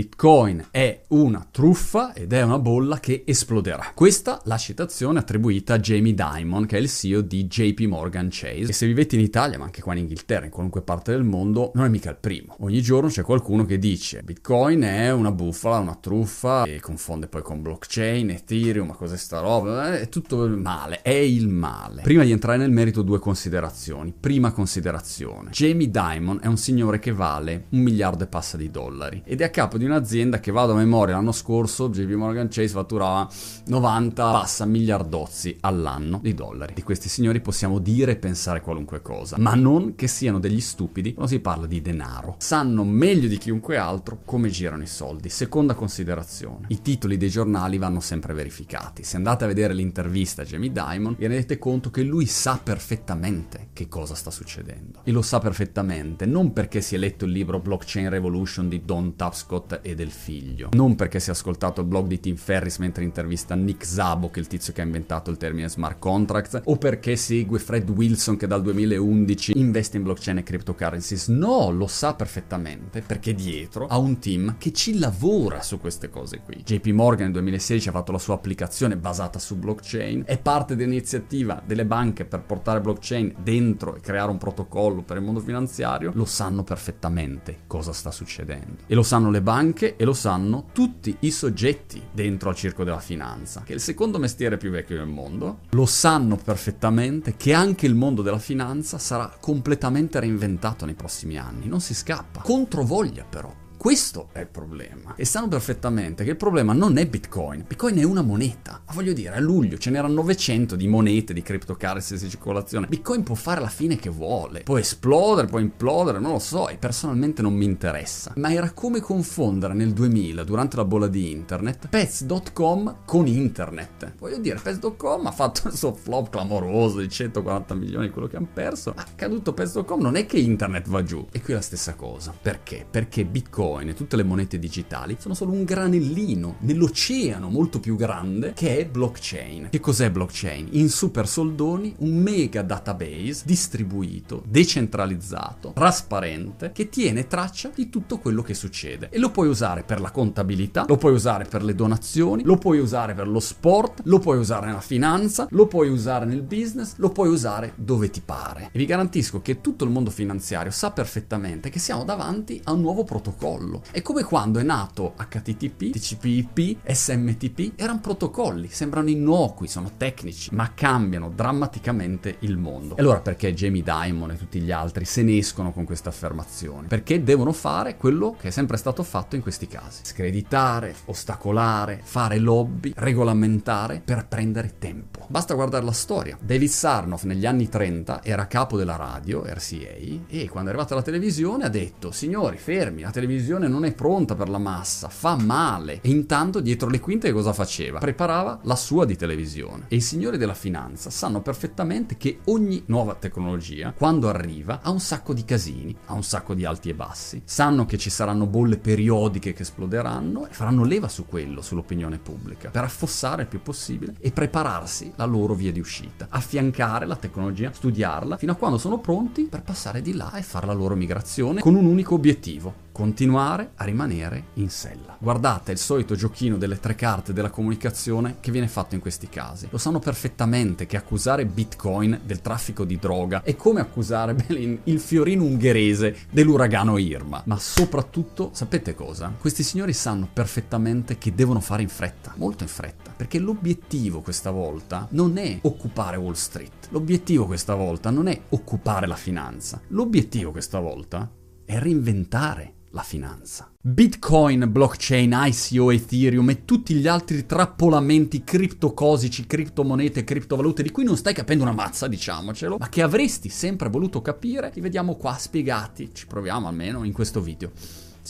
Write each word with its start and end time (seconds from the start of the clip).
Bitcoin 0.00 0.68
è 0.70 1.02
una 1.08 1.46
truffa 1.50 2.14
ed 2.14 2.32
è 2.32 2.40
una 2.40 2.58
bolla 2.58 2.98
che 3.00 3.22
esploderà. 3.26 3.92
Questa 3.94 4.40
la 4.44 4.56
citazione 4.56 5.18
attribuita 5.18 5.74
a 5.74 5.78
Jamie 5.78 6.14
Dimon, 6.14 6.64
che 6.64 6.78
è 6.78 6.80
il 6.80 6.88
CEO 6.88 7.20
di 7.20 7.46
JP 7.46 7.80
Morgan 7.80 8.28
Chase. 8.30 8.70
E 8.70 8.72
se 8.72 8.86
vivete 8.86 9.16
in 9.16 9.20
Italia, 9.20 9.58
ma 9.58 9.64
anche 9.64 9.82
qua 9.82 9.92
in 9.92 9.98
Inghilterra, 9.98 10.46
in 10.46 10.50
qualunque 10.50 10.80
parte 10.80 11.12
del 11.12 11.22
mondo, 11.22 11.70
non 11.74 11.84
è 11.84 11.90
mica 11.90 12.08
il 12.08 12.16
primo. 12.16 12.56
Ogni 12.60 12.80
giorno 12.80 13.10
c'è 13.10 13.20
qualcuno 13.20 13.66
che 13.66 13.78
dice 13.78 14.22
Bitcoin 14.22 14.80
è 14.80 15.12
una 15.12 15.32
bufala, 15.32 15.80
una 15.80 15.98
truffa 16.00 16.64
e 16.64 16.80
confonde 16.80 17.26
poi 17.26 17.42
con 17.42 17.60
blockchain, 17.60 18.30
Ethereum, 18.30 18.86
ma 18.86 18.94
cos'è 18.94 19.18
sta 19.18 19.40
roba? 19.40 19.98
È 19.98 20.08
tutto 20.08 20.44
il 20.44 20.56
male, 20.56 21.02
è 21.02 21.10
il 21.10 21.48
male. 21.48 22.00
Prima 22.00 22.24
di 22.24 22.30
entrare 22.30 22.56
nel 22.56 22.70
merito 22.70 23.02
due 23.02 23.18
considerazioni. 23.18 24.14
Prima 24.18 24.50
considerazione. 24.52 25.50
Jamie 25.50 25.90
Dimon 25.90 26.38
è 26.40 26.46
un 26.46 26.56
signore 26.56 26.98
che 26.98 27.12
vale 27.12 27.66
un 27.68 27.80
miliardo 27.80 28.24
e 28.24 28.28
passa 28.28 28.56
di 28.56 28.70
dollari 28.70 29.20
ed 29.26 29.42
è 29.42 29.44
a 29.44 29.50
capo 29.50 29.76
di 29.76 29.88
un'azienda 29.90 30.40
che 30.40 30.52
vado 30.52 30.72
a 30.72 30.76
memoria 30.76 31.16
l'anno 31.16 31.32
scorso 31.32 31.90
JP 31.90 32.12
Morgan 32.12 32.48
Chase 32.48 32.68
fatturava 32.68 33.28
90 33.66 34.30
passa 34.30 34.64
miliardozzi 34.64 35.58
all'anno 35.60 36.18
di 36.22 36.34
dollari. 36.34 36.74
Di 36.74 36.82
questi 36.82 37.08
signori 37.08 37.40
possiamo 37.40 37.78
dire 37.78 38.12
e 38.12 38.16
pensare 38.16 38.60
qualunque 38.60 39.02
cosa, 39.02 39.36
ma 39.38 39.54
non 39.54 39.94
che 39.94 40.06
siano 40.06 40.38
degli 40.38 40.60
stupidi 40.60 41.12
quando 41.14 41.32
si 41.32 41.40
parla 41.40 41.66
di 41.66 41.82
denaro. 41.82 42.36
Sanno 42.38 42.84
meglio 42.84 43.28
di 43.28 43.38
chiunque 43.38 43.76
altro 43.76 44.20
come 44.24 44.48
girano 44.48 44.82
i 44.82 44.86
soldi. 44.86 45.28
Seconda 45.28 45.74
considerazione, 45.74 46.66
i 46.68 46.82
titoli 46.82 47.16
dei 47.16 47.28
giornali 47.28 47.78
vanno 47.78 48.00
sempre 48.00 48.34
verificati. 48.34 49.02
Se 49.02 49.16
andate 49.16 49.44
a 49.44 49.48
vedere 49.48 49.74
l'intervista 49.74 50.42
a 50.42 50.44
Jamie 50.44 50.72
Dimon, 50.72 51.16
vi 51.18 51.26
rendete 51.26 51.58
conto 51.58 51.90
che 51.90 52.02
lui 52.02 52.26
sa 52.26 52.60
perfettamente 52.62 53.68
che 53.72 53.88
cosa 53.88 54.14
sta 54.14 54.30
succedendo. 54.30 55.00
E 55.04 55.12
lo 55.12 55.22
sa 55.22 55.38
perfettamente, 55.38 56.26
non 56.26 56.52
perché 56.52 56.80
si 56.80 56.94
è 56.94 56.98
letto 56.98 57.24
il 57.24 57.32
libro 57.32 57.60
Blockchain 57.60 58.08
Revolution 58.08 58.68
di 58.68 58.84
Don 58.84 59.16
Tapscott 59.16 59.79
e 59.82 59.94
del 59.94 60.10
figlio, 60.10 60.68
non 60.72 60.94
perché 60.94 61.20
si 61.20 61.30
è 61.30 61.32
ascoltato 61.32 61.80
il 61.80 61.86
blog 61.86 62.06
di 62.06 62.20
Tim 62.20 62.36
Ferris 62.36 62.78
mentre 62.78 63.04
intervista 63.04 63.54
Nick 63.54 63.84
Zabo, 63.84 64.30
che 64.30 64.40
è 64.40 64.42
il 64.42 64.48
tizio 64.48 64.72
che 64.72 64.80
ha 64.80 64.84
inventato 64.84 65.30
il 65.30 65.36
termine 65.36 65.68
smart 65.68 65.98
contracts, 65.98 66.60
o 66.64 66.76
perché 66.76 67.16
segue 67.16 67.58
Fred 67.58 67.88
Wilson 67.90 68.36
che 68.36 68.46
dal 68.46 68.62
2011 68.62 69.58
investe 69.58 69.96
in 69.96 70.02
blockchain 70.02 70.38
e 70.38 70.42
cryptocurrencies. 70.42 71.28
No, 71.28 71.70
lo 71.70 71.86
sa 71.86 72.14
perfettamente 72.14 73.02
perché 73.02 73.34
dietro 73.34 73.86
ha 73.86 73.98
un 73.98 74.18
team 74.18 74.56
che 74.58 74.72
ci 74.72 74.98
lavora 74.98 75.62
su 75.62 75.78
queste 75.78 76.10
cose 76.10 76.40
qui. 76.40 76.62
JP 76.64 76.86
Morgan 76.88 77.24
nel 77.24 77.32
2016 77.32 77.88
ha 77.88 77.92
fatto 77.92 78.12
la 78.12 78.18
sua 78.18 78.34
applicazione 78.34 78.96
basata 78.96 79.38
su 79.38 79.56
blockchain, 79.56 80.24
è 80.26 80.38
parte 80.38 80.76
dell'iniziativa 80.76 81.62
delle 81.64 81.84
banche 81.84 82.24
per 82.24 82.42
portare 82.42 82.80
blockchain 82.80 83.34
dentro 83.42 83.96
e 83.96 84.00
creare 84.00 84.30
un 84.30 84.38
protocollo 84.38 85.02
per 85.02 85.16
il 85.16 85.22
mondo 85.22 85.40
finanziario, 85.40 86.12
lo 86.14 86.24
sanno 86.24 86.62
perfettamente 86.62 87.60
cosa 87.66 87.92
sta 87.92 88.10
succedendo. 88.10 88.82
E 88.86 88.94
lo 88.94 89.02
sanno 89.02 89.30
le 89.30 89.42
banche 89.42 89.59
e 89.60 90.04
lo 90.04 90.14
sanno 90.14 90.68
tutti 90.72 91.14
i 91.20 91.30
soggetti 91.30 92.02
dentro 92.10 92.48
al 92.48 92.54
circo 92.54 92.82
della 92.82 92.98
finanza, 92.98 93.62
che 93.62 93.72
è 93.72 93.74
il 93.74 93.80
secondo 93.82 94.18
mestiere 94.18 94.56
più 94.56 94.70
vecchio 94.70 94.96
del 94.96 95.06
mondo. 95.06 95.58
Lo 95.70 95.84
sanno 95.84 96.36
perfettamente 96.36 97.36
che 97.36 97.52
anche 97.52 97.84
il 97.84 97.94
mondo 97.94 98.22
della 98.22 98.38
finanza 98.38 98.96
sarà 98.96 99.36
completamente 99.38 100.18
reinventato 100.18 100.86
nei 100.86 100.94
prossimi 100.94 101.36
anni, 101.36 101.68
non 101.68 101.80
si 101.80 101.94
scappa. 101.94 102.40
Controvoglia 102.40 103.24
però. 103.28 103.59
Questo 103.80 104.28
è 104.32 104.40
il 104.40 104.46
problema. 104.46 105.14
E 105.16 105.24
sanno 105.24 105.48
perfettamente 105.48 106.22
che 106.22 106.28
il 106.28 106.36
problema 106.36 106.74
non 106.74 106.98
è 106.98 107.06
Bitcoin. 107.06 107.64
Bitcoin 107.66 107.96
è 107.96 108.02
una 108.02 108.20
moneta. 108.20 108.82
Ma 108.86 108.92
voglio 108.92 109.14
dire, 109.14 109.36
a 109.36 109.40
luglio 109.40 109.78
ce 109.78 109.88
n'erano 109.88 110.12
900 110.12 110.76
di 110.76 110.86
monete, 110.86 111.32
di 111.32 111.40
cryptocurrency 111.40 112.22
in 112.22 112.28
circolazione. 112.28 112.88
Bitcoin 112.88 113.22
può 113.22 113.34
fare 113.34 113.58
la 113.58 113.70
fine 113.70 113.96
che 113.96 114.10
vuole. 114.10 114.64
Può 114.64 114.76
esplodere, 114.76 115.46
può 115.46 115.60
implodere, 115.60 116.18
non 116.18 116.32
lo 116.32 116.38
so. 116.38 116.68
E 116.68 116.76
personalmente 116.76 117.40
non 117.40 117.54
mi 117.54 117.64
interessa. 117.64 118.34
Ma 118.36 118.52
era 118.52 118.70
come 118.72 119.00
confondere 119.00 119.72
nel 119.72 119.94
2000, 119.94 120.44
durante 120.44 120.76
la 120.76 120.84
bolla 120.84 121.06
di 121.06 121.30
internet, 121.30 121.88
pets.com 121.88 122.96
con 123.06 123.26
internet. 123.26 124.12
Voglio 124.18 124.40
dire, 124.40 124.60
pets.com 124.62 125.26
ha 125.26 125.32
fatto 125.32 125.68
il 125.68 125.74
suo 125.74 125.94
flop 125.94 126.28
clamoroso 126.28 126.98
di 126.98 127.08
140 127.08 127.72
milioni 127.72 128.08
di 128.08 128.12
quello 128.12 128.28
che 128.28 128.36
hanno 128.36 128.50
perso. 128.52 128.92
Ma 128.94 129.06
caduto 129.14 129.54
pets.com 129.54 130.02
non 130.02 130.16
è 130.16 130.26
che 130.26 130.36
internet 130.36 130.86
va 130.86 131.02
giù. 131.02 131.26
E 131.32 131.40
qui 131.40 131.54
è 131.54 131.56
la 131.56 131.62
stessa 131.62 131.94
cosa. 131.94 132.34
Perché? 132.38 132.84
Perché 132.88 133.24
Bitcoin 133.24 133.68
bitcoin 133.70 133.88
e 133.88 133.94
tutte 133.94 134.16
le 134.16 134.24
monete 134.24 134.58
digitali 134.58 135.16
sono 135.18 135.34
solo 135.34 135.52
un 135.52 135.64
granellino 135.64 136.56
nell'oceano 136.60 137.48
molto 137.48 137.78
più 137.78 137.96
grande 137.96 138.52
che 138.54 138.78
è 138.78 138.86
blockchain. 138.86 139.68
Che 139.70 139.80
cos'è 139.80 140.10
blockchain? 140.10 140.68
In 140.72 140.88
super 140.88 141.28
soldoni 141.28 141.94
un 141.98 142.16
mega 142.16 142.62
database 142.62 143.42
distribuito, 143.44 144.42
decentralizzato, 144.46 145.72
trasparente, 145.74 146.72
che 146.72 146.88
tiene 146.88 147.26
traccia 147.26 147.70
di 147.74 147.88
tutto 147.88 148.18
quello 148.18 148.42
che 148.42 148.54
succede. 148.54 149.08
E 149.10 149.18
lo 149.18 149.30
puoi 149.30 149.48
usare 149.48 149.82
per 149.82 150.00
la 150.00 150.10
contabilità, 150.10 150.84
lo 150.88 150.96
puoi 150.96 151.12
usare 151.12 151.44
per 151.44 151.62
le 151.62 151.74
donazioni, 151.74 152.42
lo 152.42 152.56
puoi 152.56 152.78
usare 152.78 153.14
per 153.14 153.28
lo 153.28 153.40
sport, 153.40 154.00
lo 154.04 154.18
puoi 154.18 154.38
usare 154.38 154.66
nella 154.66 154.80
finanza, 154.80 155.46
lo 155.50 155.66
puoi 155.66 155.88
usare 155.88 156.24
nel 156.24 156.42
business, 156.42 156.94
lo 156.96 157.10
puoi 157.10 157.28
usare 157.28 157.72
dove 157.76 158.10
ti 158.10 158.20
pare. 158.24 158.70
E 158.72 158.78
vi 158.78 158.86
garantisco 158.86 159.40
che 159.40 159.60
tutto 159.60 159.84
il 159.84 159.90
mondo 159.90 160.10
finanziario 160.10 160.70
sa 160.70 160.90
perfettamente 160.90 161.70
che 161.70 161.78
siamo 161.78 162.04
davanti 162.04 162.60
a 162.64 162.72
un 162.72 162.80
nuovo 162.80 163.04
protocollo 163.04 163.59
protocollo. 163.60 163.82
È 163.90 164.02
come 164.02 164.22
quando 164.24 164.58
è 164.58 164.62
nato 164.62 165.14
HTTP, 165.16 165.90
TCP/IP, 165.90 166.78
SMTP, 166.90 167.72
erano 167.76 168.00
protocolli, 168.00 168.68
sembrano 168.68 169.10
innocui, 169.10 169.68
sono 169.68 169.92
tecnici, 169.96 170.54
ma 170.54 170.72
cambiano 170.74 171.30
drammaticamente 171.34 172.36
il 172.40 172.56
mondo. 172.56 172.96
E 172.96 173.00
allora 173.00 173.20
perché 173.20 173.52
Jamie 173.52 173.82
Dimon 173.82 174.32
e 174.32 174.36
tutti 174.36 174.60
gli 174.60 174.70
altri 174.70 175.04
se 175.04 175.22
ne 175.22 175.36
escono 175.36 175.72
con 175.72 175.84
questa 175.84 176.08
affermazione? 176.08 176.88
Perché 176.88 177.22
devono 177.22 177.52
fare 177.52 177.96
quello 177.96 178.36
che 178.38 178.48
è 178.48 178.50
sempre 178.50 178.76
stato 178.76 179.02
fatto 179.02 179.36
in 179.36 179.42
questi 179.42 179.66
casi. 179.66 180.00
Screditare, 180.04 180.94
ostacolare, 181.06 182.00
fare 182.02 182.38
lobby, 182.38 182.92
regolamentare 182.96 184.00
per 184.04 184.26
prendere 184.26 184.74
tempo. 184.78 185.26
Basta 185.28 185.54
guardare 185.54 185.84
la 185.84 185.92
storia. 185.92 186.38
David 186.40 186.68
Sarnoff 186.68 187.24
negli 187.24 187.46
anni 187.46 187.68
30 187.68 188.22
era 188.22 188.46
capo 188.46 188.76
della 188.76 188.96
radio, 188.96 189.44
RCA, 189.44 190.26
e 190.28 190.48
quando 190.48 190.70
è 190.70 190.72
arrivata 190.72 190.94
la 190.94 191.02
televisione 191.02 191.64
ha 191.64 191.68
detto, 191.68 192.10
signori, 192.10 192.56
fermi, 192.56 193.02
la 193.02 193.10
televisione 193.10 193.49
televisione 193.50 193.68
non 193.68 193.84
è 193.84 193.92
pronta 193.92 194.34
per 194.36 194.48
la 194.48 194.58
massa, 194.58 195.08
fa 195.08 195.36
male. 195.36 196.00
E 196.02 196.10
intanto 196.10 196.60
dietro 196.60 196.88
le 196.88 197.00
quinte 197.00 197.32
cosa 197.32 197.52
faceva? 197.52 197.98
Preparava 197.98 198.60
la 198.62 198.76
sua 198.76 199.04
di 199.04 199.16
televisione. 199.16 199.86
E 199.88 199.96
i 199.96 200.00
signori 200.00 200.38
della 200.38 200.54
finanza 200.54 201.10
sanno 201.10 201.40
perfettamente 201.40 202.16
che 202.16 202.40
ogni 202.44 202.82
nuova 202.86 203.14
tecnologia, 203.14 203.92
quando 203.96 204.28
arriva, 204.28 204.80
ha 204.82 204.90
un 204.90 205.00
sacco 205.00 205.34
di 205.34 205.44
casini, 205.44 205.96
ha 206.06 206.12
un 206.12 206.22
sacco 206.22 206.54
di 206.54 206.64
alti 206.64 206.90
e 206.90 206.94
bassi. 206.94 207.42
Sanno 207.44 207.86
che 207.86 207.98
ci 207.98 208.10
saranno 208.10 208.46
bolle 208.46 208.78
periodiche 208.78 209.52
che 209.52 209.62
esploderanno 209.62 210.46
e 210.46 210.52
faranno 210.52 210.84
leva 210.84 211.08
su 211.08 211.26
quello, 211.26 211.60
sull'opinione 211.60 212.18
pubblica, 212.18 212.70
per 212.70 212.84
affossare 212.84 213.42
il 213.42 213.48
più 213.48 213.62
possibile 213.62 214.14
e 214.20 214.30
prepararsi 214.30 215.12
la 215.16 215.24
loro 215.24 215.54
via 215.54 215.72
di 215.72 215.80
uscita. 215.80 216.28
Affiancare 216.30 217.06
la 217.06 217.16
tecnologia, 217.16 217.72
studiarla, 217.72 218.36
fino 218.36 218.52
a 218.52 218.56
quando 218.56 218.78
sono 218.78 218.98
pronti 218.98 219.44
per 219.44 219.62
passare 219.62 220.02
di 220.02 220.14
là 220.14 220.34
e 220.34 220.42
fare 220.42 220.66
la 220.66 220.72
loro 220.72 220.94
migrazione 220.94 221.60
con 221.60 221.74
un 221.74 221.86
unico 221.86 222.14
obiettivo, 222.14 222.88
continuare 222.92 223.72
a 223.76 223.84
rimanere 223.84 224.44
in 224.54 224.70
sella. 224.70 225.16
Guardate 225.18 225.72
il 225.72 225.78
solito 225.78 226.14
giochino 226.14 226.56
delle 226.56 226.78
tre 226.78 226.94
carte 226.94 227.32
della 227.32 227.50
comunicazione 227.50 228.36
che 228.40 228.50
viene 228.50 228.68
fatto 228.68 228.94
in 228.94 229.00
questi 229.00 229.28
casi. 229.28 229.68
Lo 229.70 229.78
sanno 229.78 229.98
perfettamente 229.98 230.86
che 230.86 230.96
accusare 230.96 231.46
Bitcoin 231.46 232.20
del 232.24 232.40
traffico 232.40 232.84
di 232.84 232.98
droga 232.98 233.42
è 233.42 233.56
come 233.56 233.80
accusare 233.80 234.34
Belin, 234.34 234.80
il 234.84 235.00
fiorino 235.00 235.44
ungherese 235.44 236.16
dell'uragano 236.30 236.98
Irma. 236.98 237.42
Ma 237.46 237.58
soprattutto, 237.58 238.50
sapete 238.52 238.94
cosa? 238.94 239.32
Questi 239.38 239.62
signori 239.62 239.92
sanno 239.92 240.28
perfettamente 240.32 241.18
che 241.18 241.34
devono 241.34 241.60
fare 241.60 241.82
in 241.82 241.88
fretta, 241.88 242.34
molto 242.36 242.64
in 242.64 242.68
fretta, 242.68 243.12
perché 243.16 243.38
l'obiettivo 243.38 244.20
questa 244.20 244.50
volta 244.50 245.06
non 245.10 245.36
è 245.36 245.58
occupare 245.62 246.16
Wall 246.16 246.34
Street. 246.34 246.88
L'obiettivo 246.90 247.46
questa 247.46 247.74
volta 247.74 248.10
non 248.10 248.26
è 248.26 248.40
occupare 248.50 249.06
la 249.06 249.16
finanza. 249.16 249.80
L'obiettivo 249.88 250.50
questa 250.50 250.80
volta 250.80 251.30
è 251.64 251.78
reinventare 251.78 252.74
la 252.90 253.02
finanza. 253.02 253.70
Bitcoin, 253.80 254.66
blockchain, 254.70 255.32
ICO, 255.32 255.90
Ethereum 255.90 256.50
e 256.50 256.64
tutti 256.64 256.94
gli 256.94 257.06
altri 257.06 257.46
trappolamenti 257.46 258.42
criptocosici, 258.44 259.46
criptomonete, 259.46 260.24
criptovalute 260.24 260.82
di 260.82 260.90
cui 260.90 261.04
non 261.04 261.16
stai 261.16 261.34
capendo 261.34 261.62
una 261.62 261.72
mazza, 261.72 262.08
diciamocelo, 262.08 262.76
ma 262.78 262.88
che 262.88 263.02
avresti 263.02 263.48
sempre 263.48 263.88
voluto 263.88 264.20
capire, 264.22 264.70
li 264.74 264.80
vediamo 264.80 265.16
qua 265.16 265.36
spiegati. 265.38 266.10
Ci 266.12 266.26
proviamo 266.26 266.68
almeno 266.68 267.04
in 267.04 267.12
questo 267.12 267.40
video. 267.40 267.70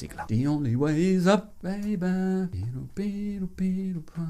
Sigla. 0.01 0.25
The 0.27 0.47
only 0.47 0.73
way 0.75 1.15
is 1.17 1.27
up, 1.27 1.51
baby. 1.61 2.49